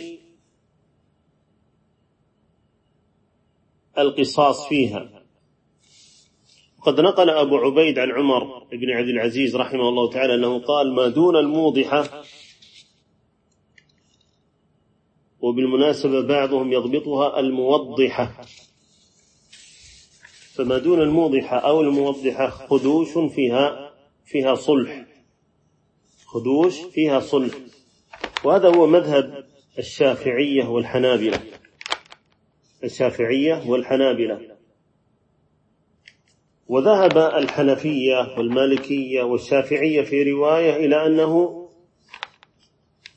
القصاص 3.97 4.67
فيها. 4.67 5.19
قد 6.81 7.01
نقل 7.01 7.29
أبو 7.29 7.57
عبيد 7.57 7.99
عن 7.99 8.11
عمر 8.11 8.63
بن 8.71 8.89
عبد 8.89 9.07
العزيز 9.07 9.55
رحمه 9.55 9.89
الله 9.89 10.09
تعالى 10.09 10.35
أنه 10.35 10.59
قال 10.59 10.95
ما 10.95 11.07
دون 11.07 11.35
الموضحة 11.35 12.23
وبالمناسبة 15.41 16.21
بعضهم 16.21 16.73
يضبطها 16.73 17.39
الموضحة. 17.39 18.41
فما 20.53 20.77
دون 20.77 21.01
الموضحة 21.01 21.57
أو 21.57 21.81
الموضحة 21.81 22.49
خدوش 22.49 23.33
فيها 23.35 23.93
فيها 24.25 24.55
صلح. 24.55 25.05
خدوش 26.25 26.79
فيها 26.81 27.19
صلح. 27.19 27.53
وهذا 28.43 28.75
هو 28.75 28.87
مذهب 28.87 29.45
الشافعية 29.77 30.67
والحنابلة. 30.67 31.41
الشافعية 32.83 33.63
والحنابلة. 33.67 34.39
وذهب 36.67 37.17
الحنفية 37.17 38.35
والمالكية 38.37 39.23
والشافعية 39.23 40.01
في 40.01 40.31
رواية 40.31 40.85
إلى 40.85 41.05
أنه 41.05 41.58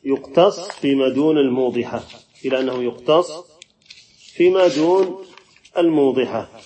يقتص 0.05 0.71
فيما 0.71 1.09
دون 1.09 1.39
الموضحة 1.39 2.05
إلى 2.45 2.61
أنه 2.61 2.83
يقتص 2.83 3.33
فيما 4.35 4.69
دون 4.69 5.25
الموضحة. 5.79 6.61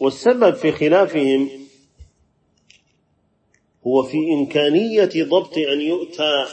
والسبب 0.00 0.54
في 0.54 0.72
خلافهم 0.72 1.50
هو 3.86 4.02
في 4.02 4.16
إمكانية 4.34 5.10
ضبط 5.24 5.58
أن 5.58 5.80
يؤتى 5.80 6.46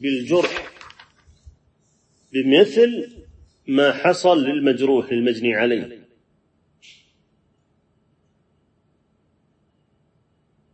بالجرح 0.00 0.72
بمثل 2.32 3.10
ما 3.66 3.92
حصل 3.92 4.38
للمجروح 4.38 5.12
للمجني 5.12 5.54
عليه. 5.54 5.97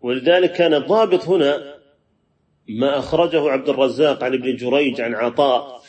ولذلك 0.05 0.53
كان 0.53 0.75
الضابط 0.75 1.29
هنا 1.29 1.75
ما 2.69 2.99
أخرجه 2.99 3.51
عبد 3.51 3.69
الرزاق 3.69 4.25
عن 4.25 4.35
ابن 4.35 4.57
جريج 4.57 5.01
عن 5.01 5.14
عطاء 5.14 5.83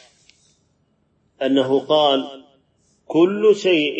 أنه 1.41 1.79
قال 1.79 2.43
كل 3.05 3.55
شيء 3.55 3.95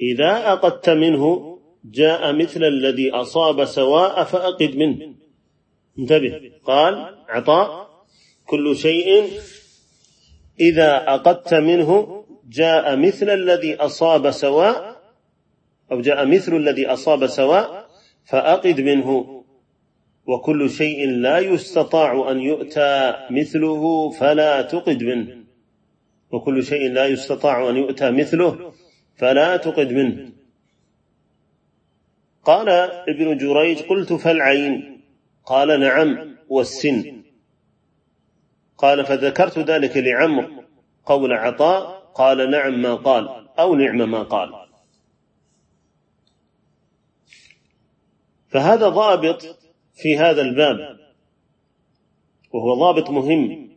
إذا 0.00 0.52
أقدت 0.52 0.90
منه 0.90 1.58
جاء 1.84 2.32
مثل 2.32 2.64
الذي 2.64 3.10
أصاب 3.10 3.64
سواء 3.64 4.24
فأقد 4.24 4.76
منه. 4.76 5.14
انتبه. 5.98 6.52
قال 6.64 7.24
عطاء 7.28 7.90
كل 8.46 8.76
شيء 8.76 9.30
إذا 10.60 11.14
أقدت 11.14 11.54
منه 11.54 12.24
جاء 12.48 12.96
مثل 12.96 13.30
الذي 13.30 13.76
أصاب 13.76 14.30
سواء 14.30 14.95
أو 15.92 16.00
جاء 16.00 16.26
مثل 16.26 16.56
الذي 16.56 16.86
أصاب 16.86 17.26
سواء 17.26 17.88
فأقد 18.24 18.80
منه. 18.80 19.36
وكل 20.26 20.70
شيء 20.70 21.10
لا 21.10 21.38
يستطاع 21.38 22.30
أن 22.30 22.40
يؤتى 22.40 23.14
مثله 23.30 24.10
فلا 24.10 24.62
تقد 24.62 25.02
منه. 25.02 25.44
وكل 26.30 26.64
شيء 26.64 26.92
لا 26.92 27.06
يستطاع 27.06 27.70
أن 27.70 27.76
يؤتى 27.76 28.10
مثله 28.10 28.72
فلا 29.16 29.56
تقد 29.56 29.92
منه. 29.92 30.32
قال 32.44 32.68
ابن 33.08 33.36
جريج 33.36 33.82
قلت 33.82 34.12
فالعين. 34.12 35.00
قال 35.44 35.80
نعم 35.80 36.36
والسن. 36.48 37.22
قال 38.78 39.06
فذكرت 39.06 39.58
ذلك 39.58 39.96
لعمر 39.96 40.64
قول 41.06 41.32
عطاء 41.32 42.10
قال 42.14 42.50
نعم 42.50 42.82
ما 42.82 42.94
قال 42.94 43.28
أو 43.58 43.74
نعم 43.74 44.10
ما 44.10 44.22
قال. 44.22 44.65
فهذا 48.56 48.88
ضابط 48.88 49.58
في 49.94 50.16
هذا 50.16 50.42
الباب 50.42 50.98
وهو 52.52 52.74
ضابط 52.74 53.10
مهم. 53.10 53.70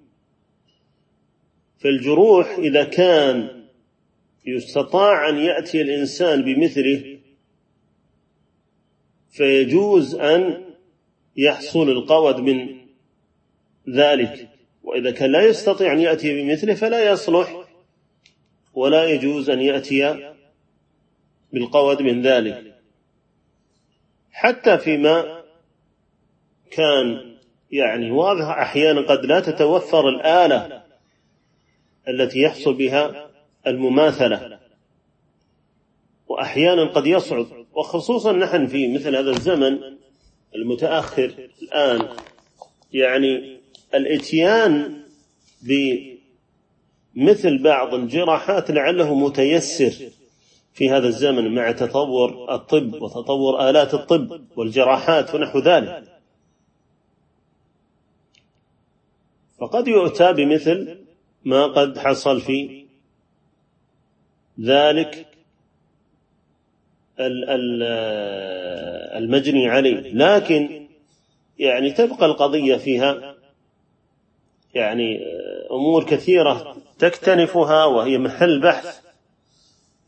فالجروح 1.80 2.50
إذا 2.50 2.84
كان 2.84 3.66
يستطاع 4.46 5.30
أن 5.30 5.38
يأتي 5.38 5.82
الإنسان 5.82 6.42
بمثله 6.42 7.20
فيجوز 9.30 10.16
أن 10.16 10.66
يحصل 11.38 11.90
القود 11.90 12.40
من 12.40 12.80
ذلك. 13.90 14.50
وإذا 14.84 15.12
كان 15.12 15.32
لا 15.32 15.42
يستطيع 15.42 15.94
أن 15.94 16.00
يأتي 16.00 16.42
بمثله 16.42 16.74
فلا 16.74 17.12
يصلح 17.12 17.68
ولا 18.74 19.06
يجوز 19.06 19.50
أن 19.50 19.62
يأتي 19.62 20.34
بالقود 21.54 22.02
من 22.02 22.22
ذلك. 22.22 22.69
حتى 24.32 24.78
فيما 24.78 25.44
كان 26.72 27.36
يعني 27.72 28.12
واضح 28.12 28.46
أحيانا 28.46 29.02
قد 29.02 29.26
لا 29.26 29.40
تتوفر 29.40 30.10
الآلة 30.10 30.84
التي 32.08 32.42
يحصل 32.42 32.74
بها 32.74 33.30
المماثلة. 33.68 34.60
وأحيانا 36.28 36.86
قد 36.86 37.08
يصعب 37.08 37.46
وخصوصا 37.74 38.32
نحن 38.32 38.68
في 38.68 38.94
مثل 38.94 39.16
هذا 39.16 39.30
الزمن 39.30 39.80
المتأخر 40.56 41.50
الآن. 41.62 42.08
يعني 42.94 43.60
الإتيان 43.96 45.04
بمثل 45.62 47.64
بعض 47.64 47.94
الجراحات 47.94 48.72
لعله 48.72 49.16
متيسر. 49.16 50.10
في 50.74 50.90
هذا 50.90 51.08
الزمن 51.08 51.56
مع 51.56 51.72
تطور 51.72 52.56
الطب 52.56 53.02
وتطور 53.02 53.70
آلات 53.70 53.94
الطب 53.94 54.42
والجراحات 54.56 55.36
ونحو 55.36 55.60
ذلك. 55.60 56.04
فقد 59.60 59.88
يؤتى 59.88 60.34
بمثل 60.34 60.98
ما 61.46 61.66
قد 61.68 61.98
حصل 61.98 62.42
في 62.42 62.86
ذلك 64.62 65.26
المجني 69.18 69.70
عليه 69.70 70.14
لكن 70.14 70.88
يعني 71.60 71.92
تبقى 71.92 72.26
القضية 72.26 72.76
فيها 72.78 73.36
يعني 74.74 75.20
أمور 75.72 76.04
كثيرة 76.04 76.76
تكتنفها 77.00 77.86
وهي 77.86 78.18
محل 78.18 78.62
بحث. 78.62 79.09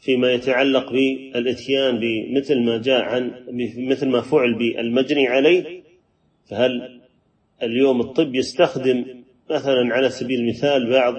فيما 0.02 0.32
يتعلق 0.32 0.92
بالإتيان 0.92 2.00
بمثل 2.00 2.62
ما 2.62 2.78
جاء 2.78 3.02
عن 3.02 3.46
مثل 3.78 4.08
ما 4.08 4.22
فعل 4.22 4.54
بالمجني 4.54 5.28
عليه 5.28 5.84
فهل 6.46 7.02
اليوم 7.64 8.02
الطب 8.02 8.36
يستخدم 8.36 9.24
مثلا 9.50 9.94
على 9.94 10.10
سبيل 10.10 10.40
المثال 10.40 10.90
بعض 10.90 11.16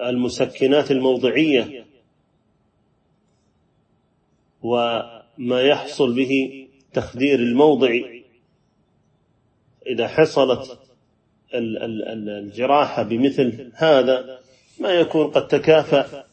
المسكنات 0.00 0.90
الموضعية 0.90 1.86
وما 4.62 5.62
يحصل 5.62 6.14
به 6.14 6.66
تخدير 6.92 7.38
الموضع 7.38 7.90
إذا 9.86 10.08
حصلت 10.08 10.78
الجراحة 11.54 13.02
بمثل 13.02 13.70
هذا 13.74 14.40
ما 14.80 14.90
يكون 14.90 15.30
قد 15.30 15.48
تكافأ 15.48 16.26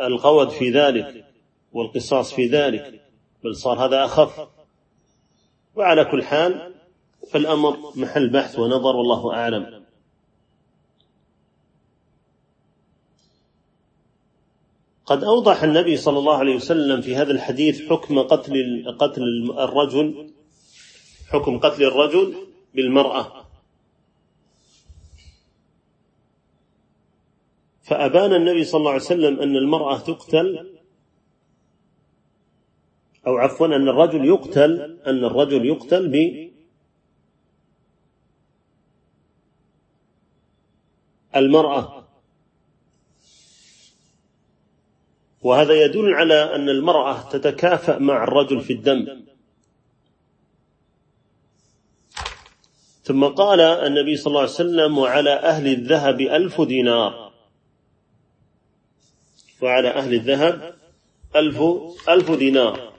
القود 0.00 0.48
في 0.48 0.70
ذلك 0.70 1.24
والقصاص 1.72 2.34
في 2.34 2.46
ذلك 2.46 3.00
بل 3.44 3.56
صار 3.56 3.84
هذا 3.84 4.04
أخف. 4.04 4.48
وعلى 5.74 6.04
كل 6.04 6.22
حال 6.22 6.74
فالأمر 7.30 7.76
محل 7.96 8.30
بحث 8.30 8.58
ونظر 8.58 8.96
والله 8.96 9.34
أعلم. 9.34 9.84
قد 15.06 15.24
أوضح 15.24 15.62
النبي 15.62 15.96
صلى 15.96 16.18
الله 16.18 16.36
عليه 16.36 16.56
وسلم 16.56 17.00
في 17.00 17.16
هذا 17.16 17.30
الحديث 17.32 17.88
حكم 17.88 18.18
قتل 18.18 18.84
قتل 18.98 19.22
الرجل 19.58 20.30
حكم 21.28 21.58
قتل 21.58 21.82
الرجل 21.84 22.34
بالمرأة. 22.74 23.37
فأبان 27.88 28.34
النبي 28.34 28.64
صلى 28.64 28.78
الله 28.78 28.90
عليه 28.90 29.02
وسلم 29.02 29.40
أن 29.40 29.56
المرأة 29.56 29.98
تقتل 29.98 30.78
أو 33.26 33.36
عفوا 33.36 33.66
أن 33.66 33.88
الرجل 33.88 34.24
يقتل 34.24 34.98
أن 35.06 35.24
الرجل 35.24 35.66
يقتل 35.66 36.08
ب 36.08 36.48
المرأة. 41.36 42.08
وهذا 45.42 45.84
يدل 45.84 46.14
على 46.14 46.54
أن 46.54 46.68
المرأة 46.68 47.30
تتكافأ 47.30 47.98
مع 47.98 48.24
الرجل 48.24 48.60
في 48.60 48.72
الدم. 48.72 49.22
ثم 53.02 53.24
قال 53.24 53.60
النبي 53.60 54.16
صلى 54.16 54.30
الله 54.30 54.40
عليه 54.40 54.50
وسلم 54.50 54.98
وعلى 54.98 55.30
أهل 55.30 55.66
الذهب 55.66 56.20
ألف 56.20 56.60
دينار. 56.60 57.27
وعلى 59.62 59.88
أهل 59.88 60.14
الذهب 60.14 60.74
ألف 61.36 61.62
ألف 62.08 62.30
دينار. 62.30 62.92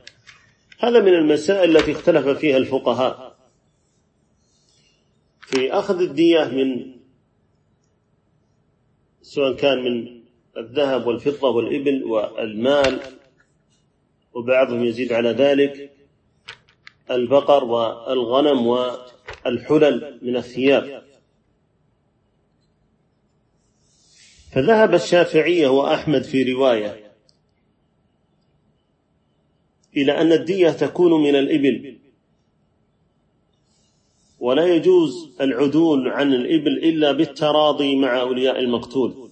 هذا 0.80 1.00
من 1.00 1.14
المسائل 1.14 1.78
التي 1.78 1.92
اختلف 1.92 2.28
فيها 2.28 2.58
الفقهاء. 2.58 3.36
في 5.40 5.74
أخذ 5.74 6.02
الدية 6.02 6.44
من 6.44 6.96
سواء 9.22 9.56
كان 9.56 9.84
من 9.84 10.20
الذهب 10.58 11.08
والفضة 11.08 11.50
والإبل 11.50 12.04
والمال 12.04 13.00
وبعضهم 14.34 14.84
يزيد 14.84 15.14
على 15.14 15.30
ذلك 15.30 15.92
البقر 17.12 17.64
والغنم 17.64 18.68
والحلل 18.68 20.20
من 20.22 20.38
الثياب. 20.38 21.09
فذهب 24.52 24.94
الشافعية 24.94 25.68
وأحمد 25.68 26.24
في 26.24 26.54
رواية 26.54 27.10
إلى 29.98 30.22
أن 30.22 30.32
الدية 30.32 30.70
تكون 30.70 31.24
من 31.24 31.36
الإبل. 31.36 32.00
ولا 34.40 34.66
يجوز 34.76 35.36
العدول 35.42 36.08
عن 36.08 36.34
الإبل 36.34 36.78
إلا 36.78 37.12
بالتراضي 37.12 37.96
مع 37.96 38.22
أولياء 38.22 38.60
المقتول. 38.60 39.30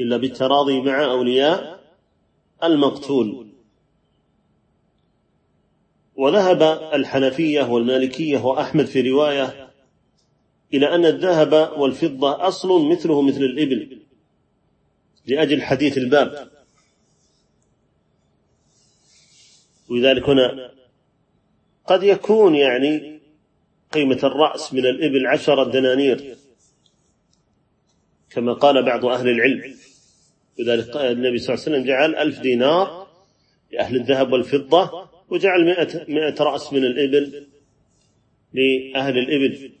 إلا 0.00 0.16
بالتراضي 0.16 0.80
مع 0.80 1.04
أولياء 1.04 1.80
المقتول. 2.64 3.46
وذهب 6.16 6.62
الحنفية 6.94 7.62
والمالكية 7.62 8.38
وأحمد 8.38 8.84
في 8.84 9.10
رواية 9.10 9.69
إلى 10.74 10.94
أن 10.94 11.06
الذهب 11.06 11.78
والفضة 11.78 12.48
أصل 12.48 12.88
مثله 12.90 13.22
مثل 13.22 13.40
الإبل 13.40 13.98
لأجل 15.26 15.62
حديث 15.62 15.98
الباب. 15.98 16.50
ولذلك 19.88 20.28
هنا 20.28 20.70
قد 21.86 22.02
يكون 22.02 22.54
يعني 22.54 23.20
قيمة 23.92 24.18
الرأس 24.24 24.72
من 24.74 24.86
الإبل 24.86 25.26
عشرة 25.26 25.64
دنانير 25.64 26.36
كما 28.30 28.52
قال 28.52 28.84
بعض 28.84 29.06
أهل 29.06 29.28
العلم. 29.28 29.74
لذلك 30.58 30.96
النبي 30.96 31.38
صلى 31.38 31.54
الله 31.54 31.64
عليه 31.66 31.76
وسلم 31.76 31.84
جعل 31.84 32.14
ألف 32.14 32.40
دينار 32.40 33.08
لأهل 33.72 33.96
الذهب 33.96 34.32
والفضة 34.32 35.08
وجعل 35.28 35.64
مئة, 35.64 36.04
مئة 36.08 36.42
رأس 36.42 36.72
من 36.72 36.84
الإبل 36.84 37.46
لأهل 38.52 39.18
الإبل. 39.18 39.79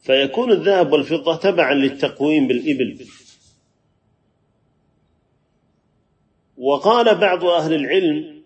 فيكون 0.00 0.52
الذهب 0.52 0.92
والفضة 0.92 1.36
تبعا 1.36 1.74
للتقويم 1.74 2.48
بالإبل. 2.48 3.06
وقال 6.58 7.14
بعض 7.14 7.44
أهل 7.44 7.74
العلم 7.74 8.42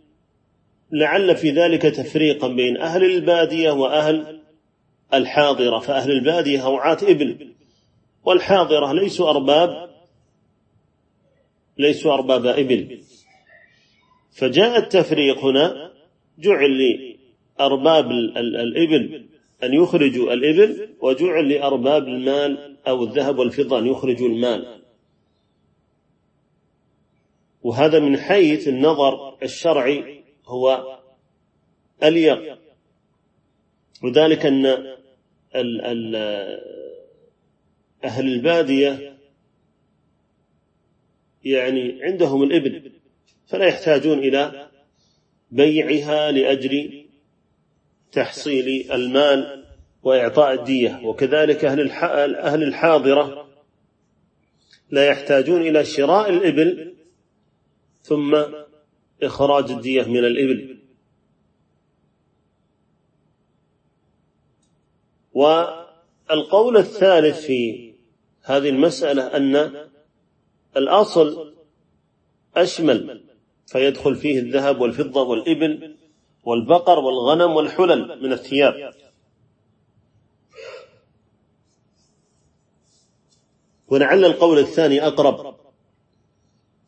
لعل 0.91 1.37
في 1.37 1.51
ذلك 1.51 1.83
تفريقا 1.83 2.49
بين 2.49 2.77
أهل 2.77 3.05
البادية 3.05 3.71
وأهل 3.71 4.41
الحاضرة. 5.15 5.79
فأهل 5.79 6.11
البادية 6.11 6.63
هوعاة 6.63 6.99
إبل 7.03 7.53
والحاضرة 8.25 8.93
ليسوا 8.93 9.31
أرباب 9.31 9.91
ليسوا 11.79 12.15
أرباب 12.15 12.47
إبل. 12.47 13.01
فجاء 14.33 14.79
التفريق 14.79 15.45
هنا 15.45 15.93
جعل 16.39 16.79
لأرباب 17.59 18.11
الإبل. 18.11 19.32
أن 19.63 19.75
يخرجوا 19.75 20.33
الإبل 20.33 20.97
وجعل 21.01 21.49
لأرباب 21.49 22.09
المال 22.09 22.77
أو 22.87 23.05
الذهب 23.05 23.39
والفضة 23.39 23.79
أن 23.79 23.87
يخرجوا 23.87 24.29
المال. 24.29 24.83
وهذا 27.63 27.99
من 27.99 28.17
حيث 28.17 28.69
النظر 28.69 29.43
الشرعي 29.43 30.25
هو 30.47 30.99
أليق. 32.03 32.59
وذلك 34.03 34.47
أن 34.47 34.67
أهل 38.05 38.27
البادية 38.29 39.19
يعني 41.45 42.03
عندهم 42.03 42.43
الإبل 42.43 42.93
فلا 43.47 43.67
يحتاجون 43.67 44.19
إلى 44.19 44.69
بيعها 45.51 46.33
لأجل 46.33 47.02
تحصيل 48.13 48.93
المال 48.93 49.65
وإعطاء 50.03 50.53
الدية. 50.55 51.01
وكذلك 51.05 51.65
أهل 51.65 51.91
أهل 52.37 52.63
الحاضرة 52.63 53.49
لا 54.91 55.07
يحتاجون 55.07 55.61
إلى 55.61 55.85
شراء 55.85 56.31
الإبل 56.31 56.95
ثم 58.03 58.43
إخراج 59.23 59.71
الدية 59.71 60.03
من 60.03 60.25
الإبل. 60.25 60.79
والقول 65.33 66.77
الثالث 66.77 67.41
في 67.41 67.93
هذه 68.43 68.69
المسألة 68.69 69.37
أن 69.37 69.87
الأصل 70.77 71.55
أشمل 72.57 73.23
فيدخل 73.67 74.17
فيه 74.17 74.39
الذهب 74.39 74.81
والفضة 74.81 75.23
والإبل 75.23 75.97
والبقر 76.45 76.99
والغنم 76.99 77.57
والحلل 77.57 78.23
من 78.23 78.33
الثياب. 78.33 78.93
ولعل 83.89 84.25
القول 84.25 84.59
الثاني 84.59 85.07
أقرب 85.07 85.57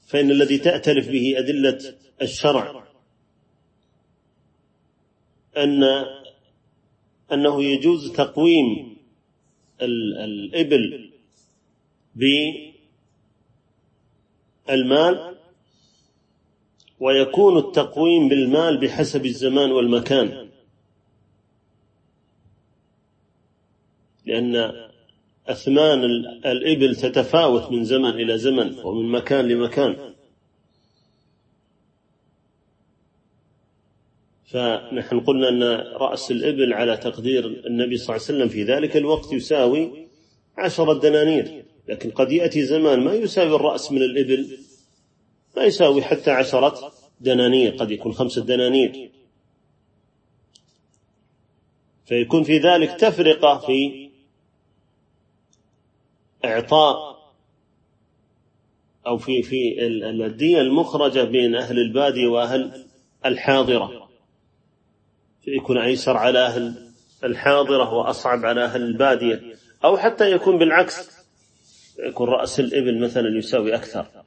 فإن 0.07 0.31
الذي 0.31 0.59
تأتلف 0.59 1.09
به 1.09 1.39
أدلة 1.39 1.95
الشرع 2.23 2.85
أن 5.57 5.85
أنه 7.33 7.63
يجوز 7.63 8.13
تقويم 8.13 8.97
الإبل 9.81 11.11
بالمال 14.67 15.34
ويكون 17.01 17.59
التقويم 17.59 18.29
بالمال 18.29 18.81
بحسب 18.81 19.27
الزمان 19.27 19.73
والمكان. 19.73 20.49
لأن 24.27 24.73
أثمان 25.47 26.05
الإبل 26.47 26.97
تتفاوت 26.97 27.73
من 27.73 27.85
زمن 27.85 28.11
إلى 28.11 28.39
زمن 28.39 28.79
ومن 28.79 29.09
مكان 29.09 29.49
لمكان. 29.49 30.15
فنحن 34.45 35.21
قلنا 35.21 35.49
أن 35.49 35.63
رأس 35.97 36.31
الإبل 36.31 36.73
على 36.73 36.97
تقدير 36.97 37.47
النبي 37.47 37.97
صلى 37.97 38.17
الله 38.17 38.27
عليه 38.27 38.39
وسلم 38.39 38.49
في 38.49 38.63
ذلك 38.63 38.97
الوقت 38.97 39.33
يساوي 39.33 40.07
عشرة 40.59 41.01
دنانير. 41.01 41.65
لكن 41.89 42.11
قد 42.11 42.33
يأتي 42.33 42.63
زمان 42.63 43.01
ما 43.01 43.15
يساوي 43.15 43.57
الرأس 43.57 43.93
من 43.93 44.03
الإبل 44.03 44.59
ما 45.57 45.65
يساوي 45.65 46.03
حتى 46.03 46.31
عشرة 46.31 46.93
دنانير 47.21 47.77
قد 47.77 47.91
يكون 47.91 48.13
خمسة 48.13 48.45
دنانير. 48.45 49.11
فيكون 52.07 52.43
في 52.43 52.59
ذلك 52.59 52.91
تفرقة 52.91 53.59
في 53.59 54.11
إعطاء 56.45 57.15
أو 59.07 59.19
في 59.19 59.43
في 59.43 59.87
الدية 60.27 60.61
المخرجة 60.61 61.25
بين 61.25 61.55
أهل 61.55 61.79
البادية 61.79 62.27
وأهل 62.27 62.85
الحاضرة. 63.27 64.09
فيكون 65.43 65.79
أيسر 65.79 66.17
على 66.17 66.39
أهل 66.39 66.75
الحاضرة 67.25 67.95
وأصعب 67.95 68.45
على 68.45 68.65
أهل 68.65 68.83
البادية. 68.83 69.57
أو 69.85 69.97
حتى 69.97 70.33
يكون 70.33 70.59
بالعكس 70.59 71.11
يكون 71.99 72.29
رأس 72.29 72.61
الإبل 72.61 73.01
مثلا 73.01 73.39
يساوي 73.39 73.75
أكثر. 73.75 74.24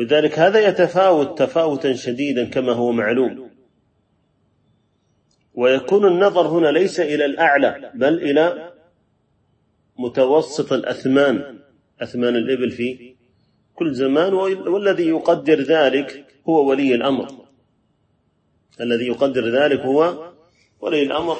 لذلك 0.00 0.38
هذا 0.38 0.68
يتفاوت 0.68 1.38
تفاوتا 1.38 1.94
شديدا 1.94 2.44
كما 2.44 2.72
هو 2.72 2.92
معلوم. 2.92 3.50
ويكون 5.54 6.06
النظر 6.06 6.46
هنا 6.48 6.68
ليس 6.68 7.00
إلى 7.00 7.24
الأعلى 7.24 7.92
بل 7.94 8.14
إلى 8.30 8.72
متوسط 9.98 10.72
الأثمان 10.72 11.58
أثمان 12.00 12.36
الإبل 12.36 12.70
في 12.70 13.14
كل 13.74 13.94
زمان 13.94 14.34
والذي 14.34 15.08
يقدر 15.08 15.60
ذلك 15.60 16.26
هو 16.48 16.68
ولي 16.68 16.94
الأمر. 16.94 17.28
الذي 18.80 19.06
يقدر 19.06 19.48
ذلك 19.48 19.80
هو 19.80 20.30
ولي 20.80 21.02
الأمر. 21.02 21.36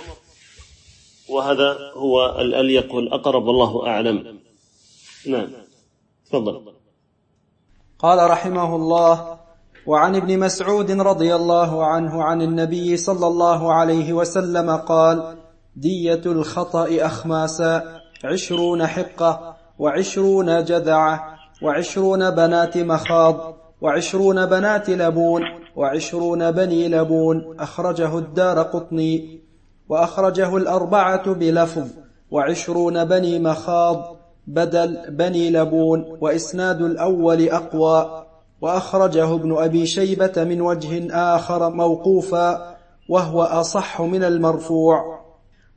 وهذا 1.28 1.78
هو 1.94 2.40
الأليق 2.40 2.94
والأقرب 2.94 3.44
والله 3.44 3.86
أعلم. 3.86 4.40
نعم 5.26 5.48
تفضل. 6.26 6.79
قال 8.02 8.30
رحمه 8.30 8.76
الله 8.76 9.36
وعن 9.86 10.16
ابن 10.16 10.38
مسعود 10.38 10.90
رضي 10.90 11.34
الله 11.34 11.86
عنه 11.86 12.22
عن 12.22 12.42
النبي 12.42 12.96
صلى 12.96 13.26
الله 13.26 13.72
عليه 13.72 14.12
وسلم 14.12 14.76
قال 14.76 15.36
دية 15.76 16.22
الخطأ 16.26 17.06
أخماسا 17.06 18.00
عشرون 18.24 18.86
حقة 18.86 19.56
وعشرون 19.78 20.64
جذعة 20.64 21.24
وعشرون 21.62 22.30
بنات 22.30 22.76
مخاض 22.76 23.54
وعشرون 23.80 24.46
بنات 24.46 24.90
لبون 24.90 25.42
وعشرون 25.76 26.50
بني 26.50 26.88
لبون 26.88 27.56
أخرجه 27.60 28.18
الدار 28.18 28.62
قطني 28.62 29.40
وأخرجه 29.88 30.56
الأربعة 30.56 31.32
بلفظ 31.32 31.88
وعشرون 32.30 33.04
بني 33.04 33.38
مخاض 33.38 34.19
بدل 34.54 34.98
بني 35.08 35.50
لبون 35.50 36.18
وإسناد 36.20 36.82
الأول 36.82 37.48
أقوى. 37.48 38.26
وأخرجه 38.60 39.34
ابن 39.34 39.56
أبي 39.56 39.86
شيبة 39.86 40.32
من 40.36 40.60
وجه 40.60 41.08
آخر 41.36 41.70
موقوفا 41.70 42.76
وهو 43.08 43.42
أصح 43.42 44.02
من 44.02 44.24
المرفوع. 44.24 45.20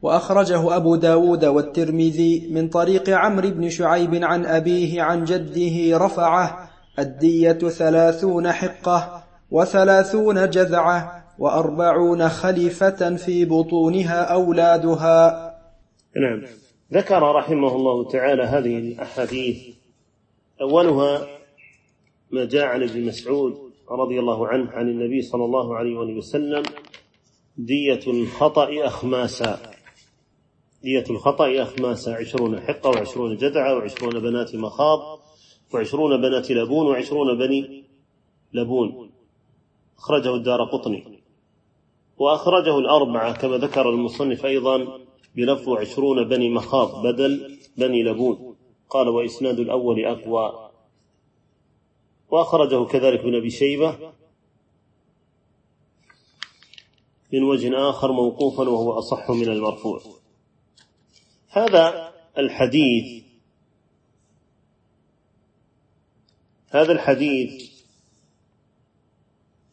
وأخرجه 0.01 0.75
أبو 0.75 0.95
داود 0.95 1.45
والترمذي 1.45 2.49
من 2.51 2.67
طريق 2.69 3.09
عمرو 3.09 3.49
بن 3.49 3.69
شعيب 3.69 4.23
عن 4.23 4.45
أبيه 4.45 5.01
عن 5.01 5.23
جده 5.23 5.97
رفعه 5.97 6.69
الدية 6.99 7.59
ثلاثون 7.69 8.51
حقة 8.51 9.23
وثلاثون 9.51 10.49
جذعة 10.49 11.23
وأربعون 11.39 12.29
خليفة 12.29 13.15
في 13.15 13.45
بطونها 13.45 14.23
أولادها. 14.33 15.53
نعم. 16.15 16.43
ذكر 16.93 17.21
رحمه 17.21 17.75
الله 17.75 18.07
تعالى 18.07 18.43
هذه 18.43 18.77
الأحاديث. 18.77 19.75
أولها 20.61 21.27
ما 22.31 22.45
جاء 22.45 22.65
عن 22.65 22.83
ابن 22.83 23.05
مسعود 23.05 23.71
رضي 23.89 24.19
الله 24.19 24.47
عنه 24.47 24.71
عن 24.71 24.89
النبي 24.89 25.21
صلى 25.21 25.45
الله 25.45 25.75
عليه 25.75 25.95
وسلم 25.95 26.63
دية 27.57 27.99
الخطأ 28.07 28.87
أخماسا. 28.87 29.59
دية 30.83 31.03
الخطأ 31.09 31.61
أخماسا 31.61 32.09
عشرون 32.09 32.61
حقة 32.61 32.89
وعشرون 32.89 33.37
جدعة 33.37 33.75
وعشرون 33.75 34.19
بنات 34.19 34.55
مخاض 34.55 35.19
وعشرون 35.73 36.21
بنات 36.21 36.51
لبون 36.51 36.87
وعشرون 36.87 37.37
بني 37.37 37.83
لبون. 38.53 39.11
أخرجه 39.97 40.35
الدار 40.35 40.63
قطني. 40.63 41.19
وأخرجه 42.17 42.79
الأربعة 42.79 43.33
كما 43.33 43.57
ذكر 43.57 43.89
المصنف 43.89 44.45
أيضا 44.45 45.02
بلفظ 45.35 45.69
عشرون 45.69 46.29
بني 46.29 46.49
مخاض 46.49 47.07
بدل 47.07 47.59
بني 47.77 48.03
لبون. 48.03 48.55
قال 48.89 49.07
وإسناد 49.09 49.59
الأول 49.59 50.05
أقوى. 50.05 50.69
وأخرجه 52.29 52.85
كذلك 52.85 53.19
ابن 53.19 53.35
أبي 53.35 53.49
شيبة 53.49 54.13
من 57.33 57.43
وجه 57.43 57.89
آخر 57.89 58.11
موقوفا 58.11 58.69
وهو 58.69 58.99
أصح 58.99 59.31
من 59.31 59.49
المرفوع. 59.49 60.01
هذا 61.49 62.13
الحديث 62.37 63.23
هذا 66.69 66.91
الحديث 66.91 67.71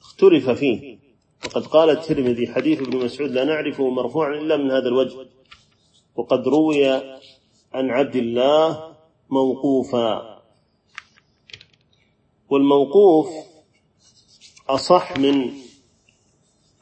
اختلف 0.01 0.51
فيه. 0.51 0.99
وقد 1.45 1.67
قال 1.67 1.91
الترمذي 1.91 2.47
حديث 2.47 2.81
ابن 2.81 3.05
مسعود 3.05 3.31
لا 3.31 3.45
نعرفه 3.45 3.91
مرفوعا 3.91 4.35
إلا 4.35 4.57
من 4.57 4.71
هذا 4.71 4.89
الوجه. 4.89 5.27
وقد 6.21 6.49
روي 6.49 6.87
عن 7.73 7.91
عبد 7.91 8.17
الله 8.17 8.97
موقوفا. 9.31 10.43
والموقوف 12.49 13.29
أصح 14.69 15.17
من 15.17 15.53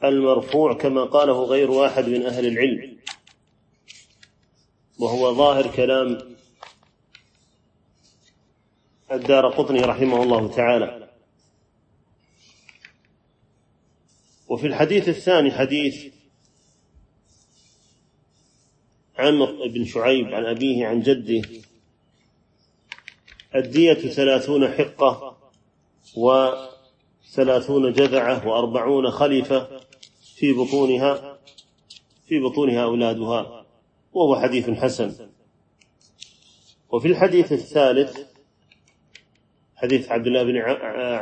المرفوع 0.03 0.73
كما 0.73 1.03
قاله 1.03 1.43
غير 1.43 1.71
واحد 1.71 2.09
من 2.09 2.25
أهل 2.25 2.45
العلم 2.45 2.97
وهو 4.99 5.33
ظاهر 5.33 5.75
كلام 5.75 6.35
الدار 9.11 9.47
قطني 9.49 9.79
رحمه 9.79 10.23
الله 10.23 10.47
تعالى. 10.47 11.09
وفي 14.47 14.67
الحديث 14.67 15.09
الثاني 15.09 15.51
حديث 15.51 16.13
عمرو 19.19 19.69
بن 19.69 19.85
شعيب 19.85 20.27
عن 20.27 20.45
أبيه 20.45 20.87
عن 20.87 21.01
جده. 21.01 21.41
الدية 23.55 23.93
ثلاثون 23.93 24.67
حقة 24.67 25.37
وثلاثون 26.15 27.93
جذعة 27.93 28.47
وأربعون 28.47 29.11
خليفة 29.11 29.79
في 30.35 30.53
بطونها 30.53 31.39
في 32.27 32.39
بطونها 32.39 32.83
أولادها 32.83 33.65
وهو 34.13 34.35
حديث 34.35 34.69
حسن. 34.69 35.29
وفي 36.89 37.07
الحديث 37.07 37.53
الثالث 37.53 38.19
حديث 39.75 40.11
عبد 40.11 40.27
الله 40.27 40.43
بن 40.43 40.57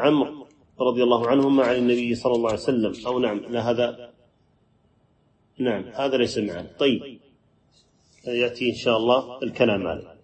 عمرو 0.03 0.47
رضي 0.79 1.03
الله 1.03 1.27
عنهما 1.27 1.63
عن 1.63 1.75
النبي 1.75 2.15
صلى 2.15 2.33
الله 2.33 2.49
عليه 2.49 2.59
وسلم. 2.59 3.05
أو 3.07 3.19
نعم 3.19 3.37
لا 3.37 3.71
هذا 3.71 4.13
نعم 5.57 5.83
هذا 5.83 6.17
ليس 6.17 6.37
معنا. 6.37 6.67
طيب. 6.79 7.26
يأتي 8.27 8.69
إن 8.69 8.75
شاء 8.75 8.97
الله 8.97 9.43
الكلام 9.43 9.87
عليه. 9.87 10.17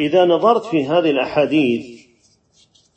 إذا 0.00 0.24
نظرت 0.24 0.64
في 0.66 0.84
هذه 0.84 1.10
الأحاديث 1.10 2.06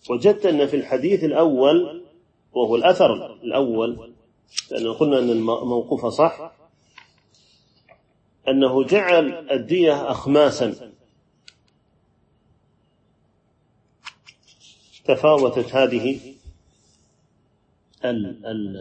وجدت 0.09 0.45
أن 0.45 0.67
في 0.67 0.75
الحديث 0.75 1.23
الأول 1.23 2.05
وهو 2.53 2.75
الأثر 2.75 3.33
الأول 3.33 4.13
لأن 4.71 4.93
قلنا 4.93 5.19
أن 5.19 5.29
الموقوف 5.29 6.05
صح 6.05 6.51
أنه 8.47 8.83
جعل 8.83 9.51
الدية 9.51 10.11
أخماسا. 10.11 10.91
تفاوتت 15.05 15.75
هذه 15.75 16.19
ال 18.05 18.45
ال 18.45 18.77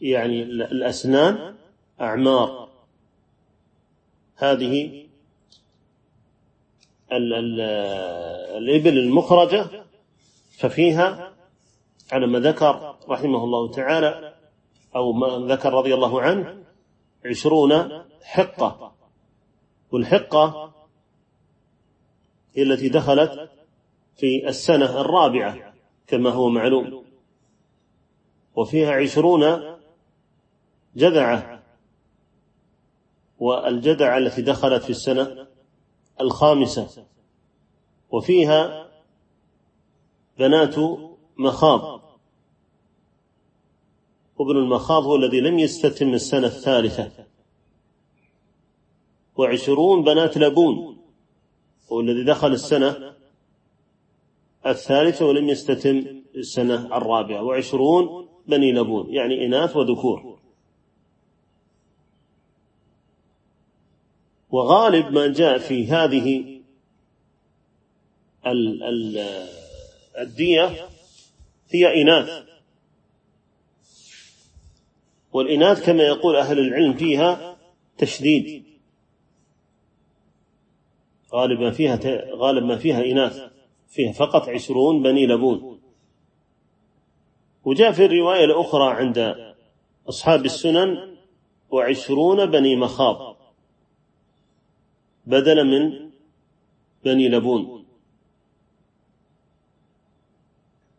يعني 0.00 0.42
الأسنان 0.42 1.54
أعمار. 2.00 2.68
هذه 4.36 5.06
ال 7.12 7.34
ال 7.34 7.60
الإبل 8.56 8.98
المخرجة 8.98 9.66
ففيها 10.58 11.32
على 12.12 12.26
ما 12.26 12.38
ذكر 12.38 12.96
رحمه 13.08 13.44
الله 13.44 13.70
تعالى 13.70 14.34
أو 14.96 15.12
ما 15.12 15.54
ذكر 15.54 15.72
رضي 15.72 15.94
الله 15.94 16.22
عنه 16.22 16.64
عشرون 17.24 18.02
حقة. 18.22 18.94
والحقة 19.92 20.72
هي 22.54 22.62
التي 22.62 22.88
دخلت 22.88 23.50
في 24.16 24.48
السنة 24.48 25.00
الرابعة 25.00 25.74
كما 26.06 26.30
هو 26.30 26.48
معلوم. 26.48 27.04
وفيها 28.56 28.92
عشرون 28.92 29.77
جذعة 30.98 31.62
والجذعة 33.38 34.18
التي 34.18 34.42
دخلت 34.42 34.82
في 34.82 34.90
السنة 34.90 35.46
الخامسة. 36.20 37.04
وفيها 38.10 38.88
بنات 40.38 40.74
مخاض. 41.36 42.00
وابن 44.38 44.56
المخاض 44.56 45.04
هو 45.04 45.16
الذي 45.16 45.40
لم 45.40 45.58
يستتم 45.58 46.14
السنة 46.14 46.46
الثالثة. 46.46 47.26
وعشرون 49.36 50.04
بنات 50.04 50.38
لبون 50.38 50.98
هو 51.92 52.00
الذي 52.00 52.24
دخل 52.24 52.52
السنة 52.52 53.14
الثالثة 54.66 55.26
ولم 55.26 55.48
يستتم 55.48 56.22
السنة 56.36 56.96
الرابعة. 56.96 57.42
وعشرون 57.42 58.28
بني 58.46 58.72
لبون 58.72 59.14
يعني 59.14 59.46
إناث 59.46 59.76
وذكور 59.76 60.27
وغالب 64.50 65.12
ما 65.12 65.26
جاء 65.26 65.58
في 65.58 65.86
هذه 65.86 66.58
الدية 70.18 70.88
هي 71.70 72.02
إناث. 72.02 72.48
والإناث 75.32 75.86
كما 75.86 76.02
يقول 76.02 76.36
أهل 76.36 76.58
العلم 76.58 76.94
فيها 76.94 77.56
تشديد. 77.98 78.64
غالب 81.32 81.60
ما 81.60 81.70
فيها 81.70 82.00
غالب 82.34 82.64
ما 82.64 82.76
فيها 82.76 83.04
إناث. 83.04 83.42
فيها 83.88 84.12
فقط 84.12 84.48
عشرون 84.48 85.02
بني 85.02 85.26
لبون. 85.26 85.80
وجاء 87.64 87.92
في 87.92 88.04
الرواية 88.04 88.44
الأخرى 88.44 88.94
عند 88.94 89.36
أصحاب 90.08 90.44
السنن 90.44 91.16
وعشرون 91.70 92.46
بني 92.46 92.76
مخاض. 92.76 93.37
بدلا 95.28 95.62
من 95.62 96.10
بني 97.04 97.28
لبون. 97.28 97.86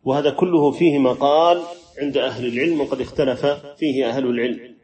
وهذا 0.04 0.30
كله 0.30 0.70
فيه 0.70 0.98
مقال 0.98 1.62
عند 1.98 2.16
أهل 2.16 2.46
العلم 2.46 2.80
وقد 2.80 3.00
اختلف 3.00 3.46
فيه 3.78 4.08
أهل 4.08 4.26
العلم. 4.26 4.76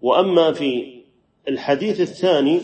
وأما 0.00 0.52
في 0.52 1.02
الحديث 1.48 2.00
الثاني 2.00 2.60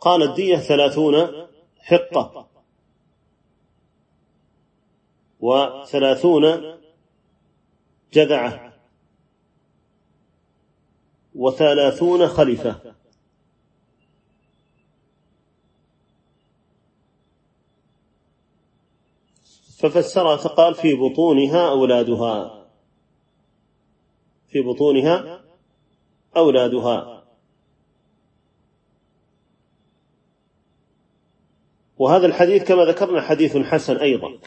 قال 0.00 0.22
الدية 0.22 0.56
ثلاثون 0.56 1.46
حقة. 1.78 2.48
وثلاثون 5.40 6.74
جذعة. 8.12 8.73
وثلاثون 11.34 12.26
خلفة 12.26 12.94
ففسرها 19.78 20.36
فقال 20.36 20.74
في 20.74 20.94
بطونها 20.94 21.70
أولادها. 21.70 22.66
في 24.48 24.60
بطونها 24.60 25.44
أولادها. 26.36 27.24
وهذا 31.98 32.26
الحديث 32.26 32.64
كما 32.64 32.84
ذكرنا 32.84 33.20
حديث 33.20 33.56
حسن 33.56 33.96
أيضا. 33.96 34.38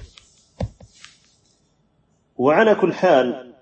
وعلى 2.37 2.75
كل 2.75 2.93
حال 2.93 3.53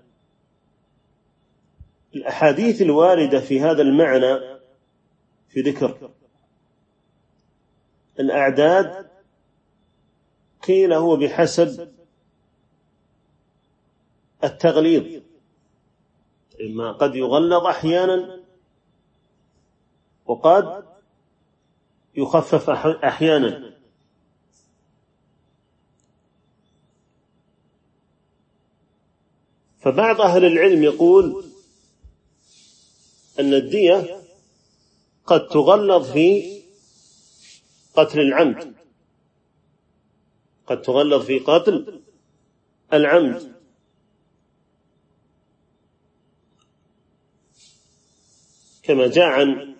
الأحاديث 2.16 2.82
الواردة 2.82 3.40
في 3.40 3.60
هذا 3.60 3.82
المعنى 3.82 4.58
في 5.48 5.60
ذكر. 5.60 6.10
الأعداد 8.20 9.10
قيل 10.62 10.92
هو 10.92 11.16
بحسب 11.16 11.92
التغليظ 14.44 15.22
إما 16.60 16.92
قد 16.92 17.14
يغلظ 17.14 17.66
أحيانا 17.66 18.40
وقد 20.26 20.84
يخفف 22.14 22.70
أحيانا. 23.04 23.76
فبعض 29.78 30.20
أهل 30.20 30.44
العلم 30.44 30.82
يقول 30.82 31.44
أن 33.40 33.54
الدية 33.54 34.22
قد 35.26 35.48
تغلظ 35.48 36.12
في 36.12 36.60
قتل 37.94 38.20
العمد. 38.20 38.74
قد 40.66 40.82
تغلظ 40.82 41.26
في 41.26 41.38
قتل 41.38 42.02
العمد. 42.92 43.52
كما 48.82 49.06
جاء 49.06 49.24
عن 49.24 49.76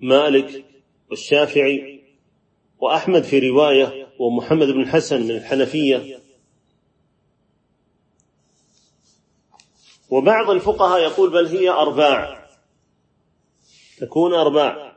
مالك 0.00 0.64
والشافعي 1.10 2.02
وأحمد 2.78 3.22
في 3.22 3.38
رواية 3.48 4.08
ومحمد 4.18 4.68
بن 4.68 4.86
حسن 4.88 5.22
من 5.22 5.30
الحنفية 5.30 6.21
وبعض 10.12 10.50
الفقهاء 10.50 11.00
يقول 11.00 11.30
بل 11.30 11.46
هي 11.46 11.70
أرباع. 11.70 12.48
تكون 13.98 14.34
أرباع. 14.34 14.96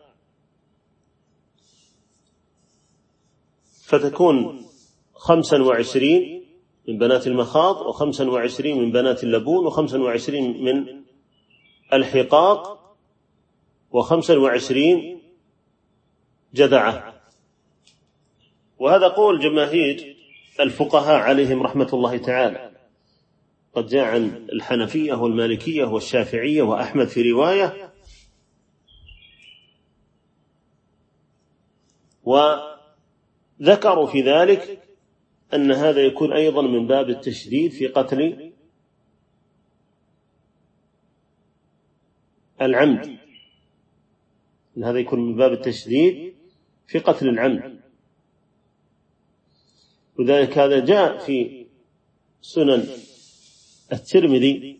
فتكون 3.86 4.66
خمسا 5.14 5.62
وعشرين 5.62 6.46
من 6.88 6.98
بنات 6.98 7.28
المخاض 7.28 7.76
وخمسا 7.88 8.30
وعشرين 8.30 8.82
من 8.82 8.92
بنات 8.92 9.24
اللبون 9.24 9.66
وخمسا 9.66 9.98
وعشرين 9.98 10.64
من 10.64 11.04
الحقاق 11.94 12.96
وخمسا 13.92 14.38
وعشرين 14.38 15.22
جذعة. 16.54 17.22
وهذا 18.80 19.08
قول 19.08 19.40
جماهير 19.40 20.18
الفقهاء 20.60 21.20
عليهم 21.20 21.64
رحمة 21.64 21.90
الله 21.94 22.18
تعالى. 22.18 22.75
قد 23.76 23.88
جاء 23.88 24.04
عن 24.06 24.48
الحنفية 24.54 25.14
والمالكية 25.14 25.86
والشافعية 25.86 26.62
وأحمد 26.62 27.08
في 27.08 27.32
رواية 27.32 27.94
وذكروا 32.24 34.08
في 34.08 34.22
ذلك 34.22 34.82
أن 35.54 35.72
هذا 35.72 36.02
يكون 36.02 36.34
أيضا 36.34 36.62
من 36.62 36.88
باب 36.88 37.10
التشديد 37.10 37.72
في 37.72 37.88
قتل 37.88 38.52
العمد. 42.62 43.18
أن 44.78 44.84
هذا 44.84 45.00
يكون 45.00 45.20
من 45.20 45.36
باب 45.36 45.52
التشديد 45.54 46.36
في 46.88 47.00
قتل 47.00 47.30
العمد. 47.30 47.80
وذلك 50.20 50.58
هذا 50.58 50.86
جاء 50.86 51.18
في 51.18 51.66
سنن 52.42 53.05
الترمذي 53.92 54.80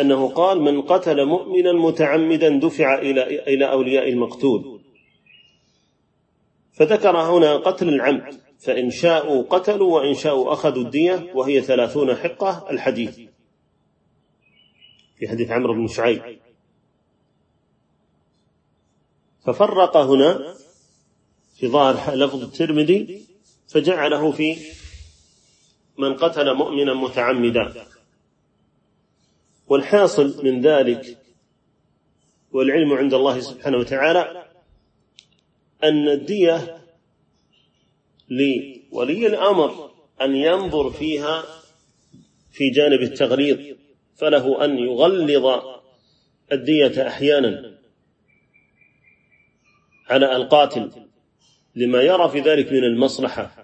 أنه 0.00 0.28
قال 0.28 0.60
من 0.60 0.82
قتل 0.82 1.24
مؤمنا 1.26 1.72
متعمدا 1.72 2.48
دفع 2.48 2.98
إلى 2.98 3.22
إلى 3.54 3.70
أولياء 3.70 4.08
المقتول. 4.08 4.80
فذكر 6.72 7.16
هنا 7.16 7.56
قتل 7.56 7.88
العمد 7.88 8.40
فإن 8.58 8.90
شاءوا 8.90 9.42
قتلوا 9.42 10.00
وإن 10.00 10.14
شاءوا 10.14 10.52
أخذوا 10.52 10.82
الدية 10.82 11.30
وهي 11.34 11.60
ثلاثون 11.60 12.14
حقة 12.14 12.70
الحديث. 12.70 13.20
في 15.16 15.28
حديث 15.28 15.50
عمرو 15.50 15.74
بن 15.74 15.86
شعيب. 15.86 16.38
ففرق 19.44 19.96
هنا 19.96 20.54
في 21.56 21.68
ظاهر 21.68 22.14
لفظ 22.14 22.42
الترمذي 22.42 23.26
فجعله 23.68 24.32
في 24.32 24.56
من 25.98 26.14
قتل 26.14 26.54
مؤمنا 26.54 26.94
متعمدا. 26.94 27.86
والحاصل 29.66 30.44
من 30.44 30.60
ذلك 30.60 31.18
والعلم 32.52 32.92
عند 32.92 33.14
الله 33.14 33.40
سبحانه 33.40 33.76
وتعالى 33.76 34.44
أن 35.84 36.08
الدية 36.08 36.80
لولي 38.28 39.26
الأمر 39.26 39.90
أن 40.20 40.36
ينظر 40.36 40.90
فيها 40.90 41.44
في 42.52 42.70
جانب 42.70 43.00
التغليظ 43.00 43.76
فله 44.16 44.64
أن 44.64 44.78
يغلظ 44.78 45.62
الدية 46.52 47.08
أحيانا 47.08 47.78
على 50.08 50.36
القاتل 50.36 50.90
لما 51.74 52.02
يرى 52.02 52.28
في 52.28 52.40
ذلك 52.40 52.72
من 52.72 52.84
المصلحة. 52.84 53.59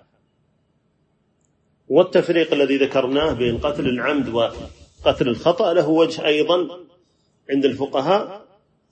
والتفريق 1.88 2.52
الذي 2.52 2.76
ذكرناه 2.76 3.32
بين 3.32 3.58
قتل 3.58 3.88
العمد 3.88 4.28
وقتل 4.28 5.28
الخطأ 5.28 5.74
له 5.74 5.88
وجه 5.88 6.26
أيضا 6.26 6.68
عند 7.50 7.64
الفقهاء 7.64 8.46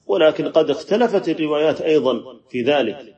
ولكن 0.06 0.48
قد 0.48 0.70
اختلفت 0.70 1.28
الروايات 1.28 1.80
أيضا 1.80 2.40
في 2.50 2.62
ذلك. 2.62 3.16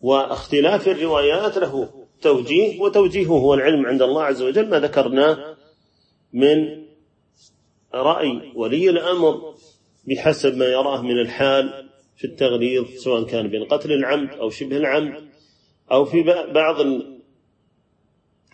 واختلاف 0.00 0.88
الروايات 0.88 1.58
له 1.58 1.88
توجيه 2.20 2.80
وتوجيهه 2.80 3.28
هو 3.28 3.54
العلم 3.54 3.86
عند 3.86 4.02
الله 4.02 4.22
عز 4.22 4.42
وجل 4.42 4.68
ما 4.68 4.80
ذكرناه 4.80 5.56
من 6.32 6.84
رأي 7.94 8.52
ولي 8.54 8.90
الأمر 8.90 9.54
بحسب 10.08 10.56
ما 10.56 10.64
يراه 10.64 11.02
من 11.02 11.20
الحال 11.20 11.88
في 12.16 12.24
التغليظ 12.24 12.86
سواء 12.96 13.24
كان 13.24 13.48
بين 13.48 13.64
قتل 13.64 13.92
العمد 13.92 14.30
أو 14.30 14.50
شبه 14.50 14.76
العمد 14.76 15.28
أو 15.92 16.04
في 16.04 16.22
بعض 16.54 16.80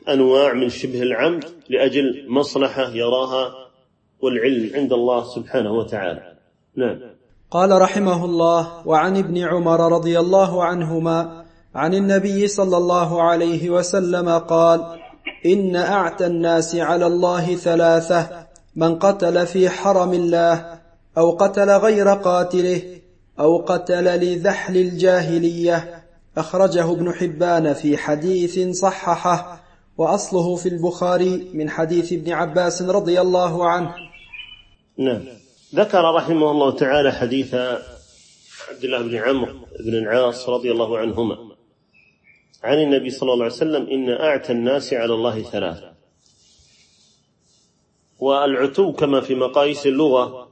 أنواع 0.09 0.53
من 0.53 0.69
شبه 0.69 1.03
العمد 1.03 1.45
لأجل 1.69 2.27
مصلحة 2.29 2.91
يراها 2.91 3.55
والعلم 4.21 4.71
عند 4.75 4.93
الله 4.93 5.25
سبحانه 5.25 5.73
وتعالى. 5.73 6.37
نعم. 6.77 6.99
قال 7.51 7.83
رحمه 7.83 8.25
الله 8.25 8.87
وعن 8.87 9.17
ابن 9.17 9.39
عمر 9.39 9.93
رضي 9.93 10.19
الله 10.19 10.65
عنهما 10.65 11.45
عن 11.75 11.95
النبي 11.95 12.47
صلى 12.47 12.77
الله 12.77 13.23
عليه 13.23 13.71
وسلم 13.71 14.29
قال 14.29 14.99
إن 15.47 15.77
أعتى 15.77 16.27
الناس 16.27 16.77
على 16.77 17.07
الله 17.07 17.55
ثلاثة 17.55 18.47
من 18.77 18.99
قتل 18.99 19.47
في 19.47 19.69
حرم 19.69 20.13
الله 20.13 20.79
أو 21.19 21.31
قتل 21.31 21.71
غير 21.71 22.09
قاتله 22.09 22.83
أو 23.41 23.59
قتل 23.59 24.05
لذحل 24.05 24.77
الجاهلية. 24.77 26.03
أخرجه 26.39 26.93
ابن 26.93 27.13
حبان 27.13 27.73
في 27.73 27.97
حديث 27.97 28.77
صححه 28.77 29.66
وأصله 29.99 30.57
في 30.57 30.69
البخاري 30.69 31.51
من 31.55 31.71
حديث 31.71 32.13
ابن 32.13 32.33
عباس 32.33 32.83
رضي 32.83 33.21
الله 33.21 33.69
عنه. 33.69 33.95
نعم. 34.99 35.23
ذكر 35.75 36.15
رحمه 36.15 36.51
الله 36.51 36.71
تعالى 36.71 37.13
حديث 37.13 37.55
عبد 38.69 38.85
الله 38.85 39.03
بن 39.03 39.17
عمرو 39.17 39.53
بن 39.81 39.95
العاص 39.95 40.49
رضي 40.49 40.73
الله 40.73 40.99
عنهما. 40.99 41.57
عن 42.65 42.79
النبي 42.79 43.11
صلى 43.11 43.33
الله 43.33 43.45
عليه 43.45 43.55
وسلم 43.55 43.87
إن 43.87 44.11
أعتى 44.11 44.53
الناس 44.53 44.93
على 44.93 45.15
الله 45.15 45.43
ثلاثة. 45.43 45.93
والعتو 48.19 48.93
كما 48.93 49.21
في 49.21 49.35
مقاييس 49.35 49.87
اللغة 49.87 50.49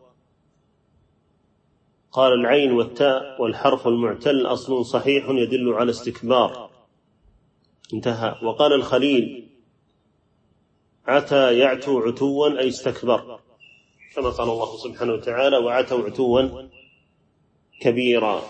قال 2.12 2.32
العين 2.32 2.72
والتاء 2.72 3.42
والحرف 3.42 3.88
المعتل 3.88 4.47
أصل 4.47 4.86
صحيح 4.86 5.24
يدل 5.28 5.72
على 5.72 5.90
استكبار. 5.90 6.74
انتهى. 7.95 8.34
وقال 8.42 8.72
الخليل 8.72 9.49
عتى 11.07 11.59
يعتو 11.59 11.99
عتوا 11.99 12.61
أي 12.61 12.68
استكبر. 12.68 13.40
كما 14.16 14.30
قال 14.30 14.49
الله 14.49 14.76
سبحانه 14.76 15.12
وتعالى 15.12 15.57
وعتوا 15.57 16.05
عتوا 16.05 16.68
كبيرا. 17.80 18.42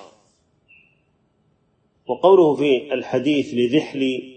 وقوله 2.07 2.55
في 2.55 2.95
الحديث 2.95 3.55
لذحل 3.55 4.34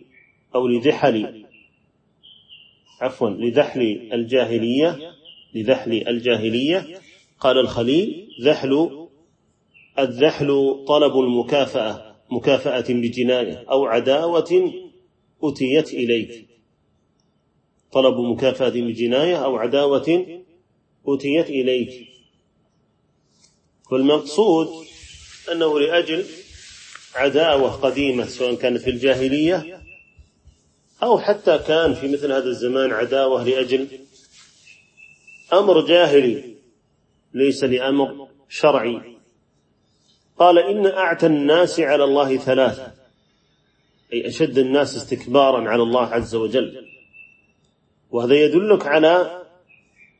أو 0.55 0.67
لذحل 0.67 1.45
عفوا 3.01 3.29
لذحل 3.29 4.09
الجاهلية 4.13 4.99
لذحل 5.53 6.07
الجاهلية 6.07 7.01
قال 7.39 7.57
الخليل 7.57 8.29
ذحل 8.41 9.07
الذحل 9.99 10.75
طلب 10.87 11.19
المكافأة 11.19 12.15
مكافأة 12.31 12.85
بجناية 12.89 13.65
أو 13.71 13.85
عداوة 13.85 14.73
أتيت 15.43 15.93
إليك. 15.93 16.47
طلب 17.91 18.19
مكافأة 18.19 18.69
بجناية 18.69 19.45
أو 19.45 19.57
عداوة 19.57 20.25
أتيت 21.07 21.49
إليك. 21.49 22.07
والمقصود 23.91 24.67
أنه 25.51 25.79
لأجل 25.79 26.25
عداوة 27.15 27.71
قديمة 27.71 28.25
سواء 28.25 28.55
كانت 28.55 28.81
في 28.81 28.89
الجاهلية 28.89 29.81
أو 31.03 31.19
حتى 31.19 31.57
كان 31.57 31.93
في 31.93 32.07
مثل 32.07 32.31
هذا 32.31 32.47
الزمان 32.47 32.91
عداوة 32.91 33.43
لأجل 33.43 33.87
أمر 35.53 35.85
جاهلي 35.87 36.55
ليس 37.33 37.63
لأمر 37.63 38.27
شرعي. 38.49 39.17
قال 40.39 40.59
إن 40.59 40.87
أعتى 40.87 41.25
الناس 41.25 41.79
على 41.79 42.03
الله 42.03 42.37
ثلاثة. 42.37 42.93
أي 44.13 44.27
أشد 44.27 44.57
الناس 44.57 44.95
استكبارا 44.95 45.69
على 45.69 45.83
الله 45.83 46.05
عز 46.05 46.35
وجل. 46.35 46.87
وهذا 48.11 48.35
يدلك 48.35 48.87
على 48.87 49.43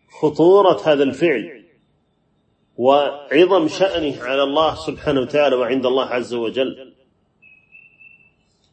خطورة 0.09 0.81
هذا 0.85 1.03
الفعل 1.03 1.65
وعظم 2.77 3.67
شأنه 3.67 4.23
على 4.23 4.43
الله 4.43 4.75
سبحانه 4.75 5.21
وتعالى 5.21 5.55
وعند 5.55 5.85
الله 5.85 6.05
عز 6.05 6.33
وجل. 6.33 6.93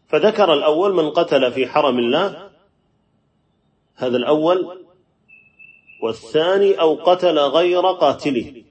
فذكر 0.08 0.52
الأول 0.52 0.94
من 0.94 1.10
قتل 1.10 1.52
في 1.52 1.66
حرم 1.66 1.98
الله 1.98 2.50
هذا 3.94 4.16
الأول 4.16 4.86
والثاني 6.02 6.80
أو 6.80 6.94
قتل 6.94 7.38
غير 7.38 7.80
قاتله 7.80 8.64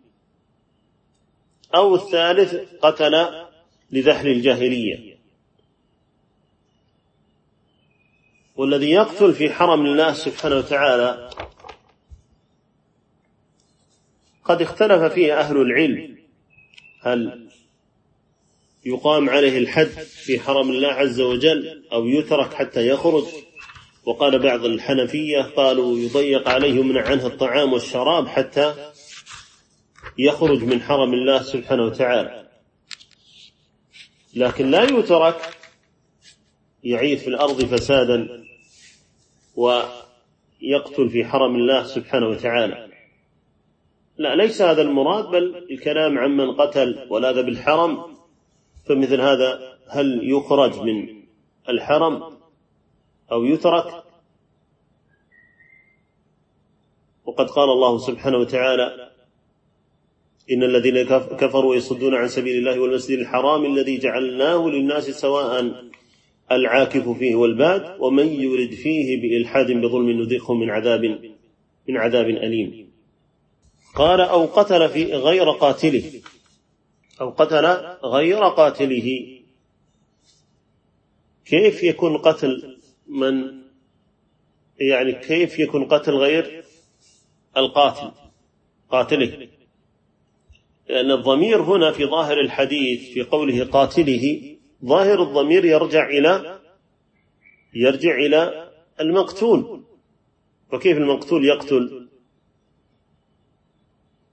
أو 1.76 1.96
الثالث 1.96 2.56
قتل 2.82 3.28
لذحل 3.92 4.28
الجاهلية. 4.28 5.23
والذي 8.56 8.92
يقتل 8.92 9.34
في 9.34 9.50
حرم 9.50 9.86
الله 9.86 10.14
سبحانه 10.14 10.56
وتعالى 10.56 11.30
قد 14.44 14.62
اختلف 14.62 15.14
فيه 15.14 15.40
أهل 15.40 15.58
العلم. 15.58 16.18
هل 17.02 17.50
يقام 18.86 19.30
عليه 19.30 19.58
الحد 19.58 19.88
في 20.26 20.40
حرم 20.40 20.70
الله 20.70 20.88
عز 20.88 21.22
وجل 21.22 21.84
أو 21.92 22.08
يترك 22.08 22.54
حتى 22.54 22.88
يخرج؟ 22.88 23.26
وقال 24.06 24.40
بعض 24.40 24.66
الحنفية 24.66 25.42
قالوا 25.42 25.98
يضيق 25.98 26.50
عليه 26.50 26.84
من 26.84 26.98
عنه 26.98 27.28
الطعام 27.28 27.74
والشراب 27.74 28.28
حتى 28.28 28.92
يخرج 30.18 30.64
من 30.64 30.82
حرم 30.82 31.14
الله 31.14 31.44
سبحانه 31.44 31.84
وتعالى. 31.84 32.50
لكن 34.36 34.72
لا 34.72 34.84
يترك 34.84 35.58
يعيث 36.84 37.22
في 37.22 37.28
الأرض 37.28 37.66
فسادا. 37.66 38.43
ويقتل 39.56 41.10
في 41.10 41.26
حرم 41.26 41.56
الله 41.56 41.84
سبحانه 41.84 42.28
وتعالى. 42.28 42.90
لا 44.18 44.36
ليس 44.36 44.62
هذا 44.62 44.82
المراد 44.82 45.26
بل 45.26 45.68
الكلام 45.72 46.20
عمن 46.20 46.52
قتل 46.52 47.08
ولاذ 47.10 47.44
بالحرم. 47.44 48.14
فمثل 48.86 49.22
هذا 49.22 49.78
هل 49.88 50.20
يخرج 50.24 50.80
من 50.80 51.24
الحرم 51.70 52.24
أو 53.32 53.46
يترك؟ 53.46 54.04
وقد 57.26 57.50
قال 57.50 57.70
الله 57.70 57.98
سبحانه 57.98 58.38
وتعالى 58.38 59.12
إن 60.52 60.64
الذين 60.64 61.04
كفروا 61.40 61.76
يصدون 61.76 62.16
عن 62.16 62.28
سبيل 62.28 62.58
الله 62.58 62.80
والمسجد 62.80 63.20
الحرام 63.20 63.66
الذي 63.66 63.98
جعلناه 63.98 64.68
للناس 64.68 65.10
سواء. 65.10 65.84
العاكف 66.52 67.10
فيه 67.10 67.36
والباد 67.36 67.96
ومن 68.00 68.28
يرد 68.28 68.74
فيه 68.74 69.22
بإلحاد 69.22 69.72
بظلم 69.72 70.10
نذقه 70.10 70.54
من 70.54 70.70
عذاب 70.70 71.20
من 71.90 71.98
عذاب 71.98 72.30
أليم. 72.30 72.92
قال 73.96 74.22
أو 74.22 74.46
قتل 74.46 74.90
في 74.90 75.14
غير 75.14 75.50
قاتله. 75.50 76.22
أو 77.22 77.30
قتل 77.30 77.66
غير 78.04 78.44
قاتله. 78.44 79.40
كيف 81.46 81.84
يكون 81.84 82.18
قتل 82.18 82.78
من 83.08 83.64
يعني 84.80 85.14
كيف 85.14 85.60
يكون 85.60 85.86
قتل 85.86 86.12
غير 86.12 86.64
القاتل 87.58 88.12
قاتله؟ 88.90 89.48
لأن 90.90 91.12
الضمير 91.12 91.62
هنا 91.62 91.92
في 91.92 92.06
ظاهر 92.06 92.40
الحديث 92.40 93.14
في 93.14 93.22
قوله 93.24 93.66
قاتله 93.66 94.53
ظاهر 94.86 95.24
الضمير 95.24 95.66
يرجع 95.66 96.10
إلى 96.10 96.60
يرجع 97.74 98.16
إلى 98.16 98.72
المقتول. 99.00 99.84
وكيف 100.74 100.98
المقتول 100.98 101.46
يقتل؟ 101.46 102.10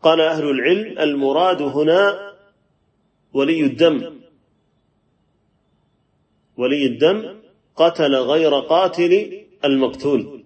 قال 0.02 0.20
أهل 0.20 0.50
العلم 0.50 0.98
المراد 0.98 1.62
هنا 1.62 2.34
ولي 3.32 3.60
الدم. 3.60 4.20
ولي 6.56 6.86
الدم 6.86 7.40
قتل 7.76 8.14
غير 8.14 8.54
قاتل 8.54 9.44
المقتول. 9.64 10.44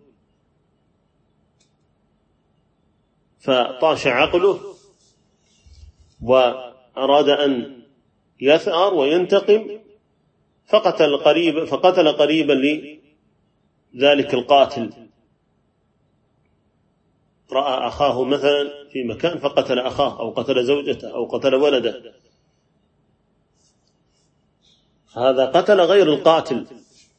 فطاش 3.40 4.06
عقله 4.06 4.74
وأراد 6.22 7.28
أن 7.28 7.82
يثأر 8.40 8.94
وينتقم. 8.94 9.83
فقتل 10.66 11.16
قريبا 11.16 11.64
فقتل 11.66 12.12
قريبا 12.12 12.52
لذلك 13.94 14.34
القاتل. 14.34 14.90
رأى 17.52 17.88
أخاه 17.88 18.24
مثلا 18.24 18.88
في 18.92 19.04
مكان 19.04 19.38
فقتل 19.38 19.78
أخاه 19.78 20.20
أو 20.20 20.30
قتل 20.30 20.64
زوجته 20.64 21.14
أو 21.14 21.24
قتل 21.24 21.54
ولده. 21.54 22.14
هذا 25.16 25.46
قتل 25.46 25.80
غير 25.80 26.12
القاتل. 26.12 26.66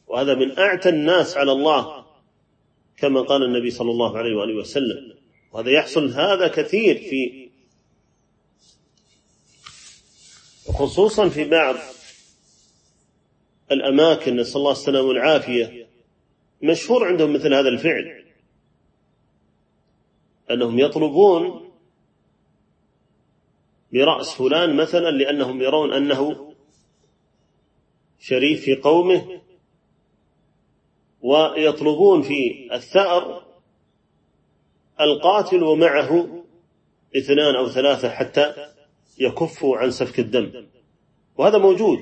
وهذا 0.06 0.34
من 0.34 0.58
أعتى 0.58 0.88
الناس 0.88 1.36
على 1.36 1.52
الله 1.52 2.06
كما 2.96 3.22
قال 3.22 3.42
النبي 3.42 3.70
صلى 3.70 3.90
الله 3.90 4.18
عليه 4.18 4.36
وآله 4.36 4.54
وسلم. 4.54 5.16
وهذا 5.52 5.70
يحصل 5.70 6.10
هذا 6.10 6.48
كثير 6.48 6.98
في 6.98 7.46
خصوصا 10.72 11.28
في 11.28 11.44
بعض 11.44 11.76
الأماكن 13.72 14.36
نسأل 14.36 14.56
الله 14.56 14.72
السلامة 14.72 15.08
والعافية. 15.08 15.86
مشهور 16.62 17.04
عندهم 17.04 17.32
مثل 17.32 17.54
هذا 17.54 17.68
الفعل. 17.68 18.24
أنهم 20.50 20.78
يطلبون 20.78 21.70
برأس 23.92 24.34
فلان 24.34 24.76
مثلا 24.76 25.10
لأنهم 25.10 25.62
يرون 25.62 25.92
أنه 25.92 26.54
شريف 28.20 28.64
في 28.64 28.74
قومه 28.74 29.40
ويطلبون 31.20 32.22
في 32.22 32.68
الثأر 32.72 33.46
القاتل 35.00 35.62
ومعه 35.62 36.42
اثنان 37.16 37.54
أو 37.56 37.68
ثلاثة 37.68 38.08
حتى 38.08 38.54
يكفوا 39.18 39.76
عن 39.76 39.90
سفك 39.90 40.18
الدم. 40.18 40.66
وهذا 41.36 41.58
موجود. 41.58 41.98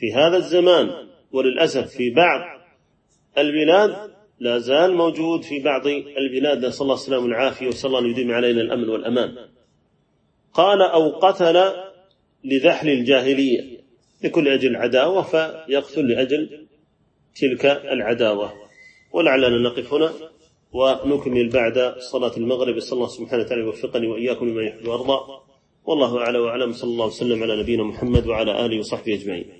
في 0.00 0.12
هذا 0.14 0.36
الزمان 0.36 0.90
وللأسف 1.32 1.86
في 1.86 2.10
بعض 2.10 2.40
البلاد 3.38 4.10
لا 4.38 4.58
زال 4.58 4.94
موجود 4.94 5.42
في 5.42 5.58
بعض 5.58 5.86
البلاد 5.86 6.64
نسأل 6.64 6.82
الله 6.82 6.94
السلامة 6.94 7.24
والعافية 7.24 7.68
وصلى 7.68 7.98
الله 7.98 8.10
يديم 8.10 8.32
علينا 8.32 8.60
الأمن 8.60 8.88
والأمان. 8.88 9.36
قال 10.54 10.82
أو 10.82 11.18
قتل 11.18 11.72
لذحل 12.44 12.88
الجاهلية 12.88 13.80
لكل 14.24 14.48
أجل 14.48 14.76
عداوة 14.76 15.22
فيقتل 15.22 16.08
لأجل 16.08 16.66
تلك 17.40 17.66
العداوة. 17.66 18.52
ولعلنا 19.12 19.68
نقف 19.68 19.94
هنا 19.94 20.12
ونكمل 20.72 21.48
بعد 21.48 21.94
صلاة 21.98 22.36
المغرب. 22.36 22.78
صلى 22.78 22.96
الله 22.96 23.08
سبحانه 23.08 23.42
وتعالى 23.42 23.62
يوفقني 23.62 24.06
وإياكم 24.06 24.48
لما 24.48 24.62
يحب 24.62 24.88
ويرضى. 24.88 25.18
والله 25.84 26.18
أعلى 26.18 26.38
وأعلم. 26.38 26.72
صلى 26.72 26.90
الله 26.90 27.06
وسلم 27.06 27.42
على 27.42 27.62
نبينا 27.62 27.82
محمد 27.82 28.26
وعلى 28.26 28.66
آله 28.66 28.78
وصحبه 28.78 29.14
أجمعين. 29.14 29.59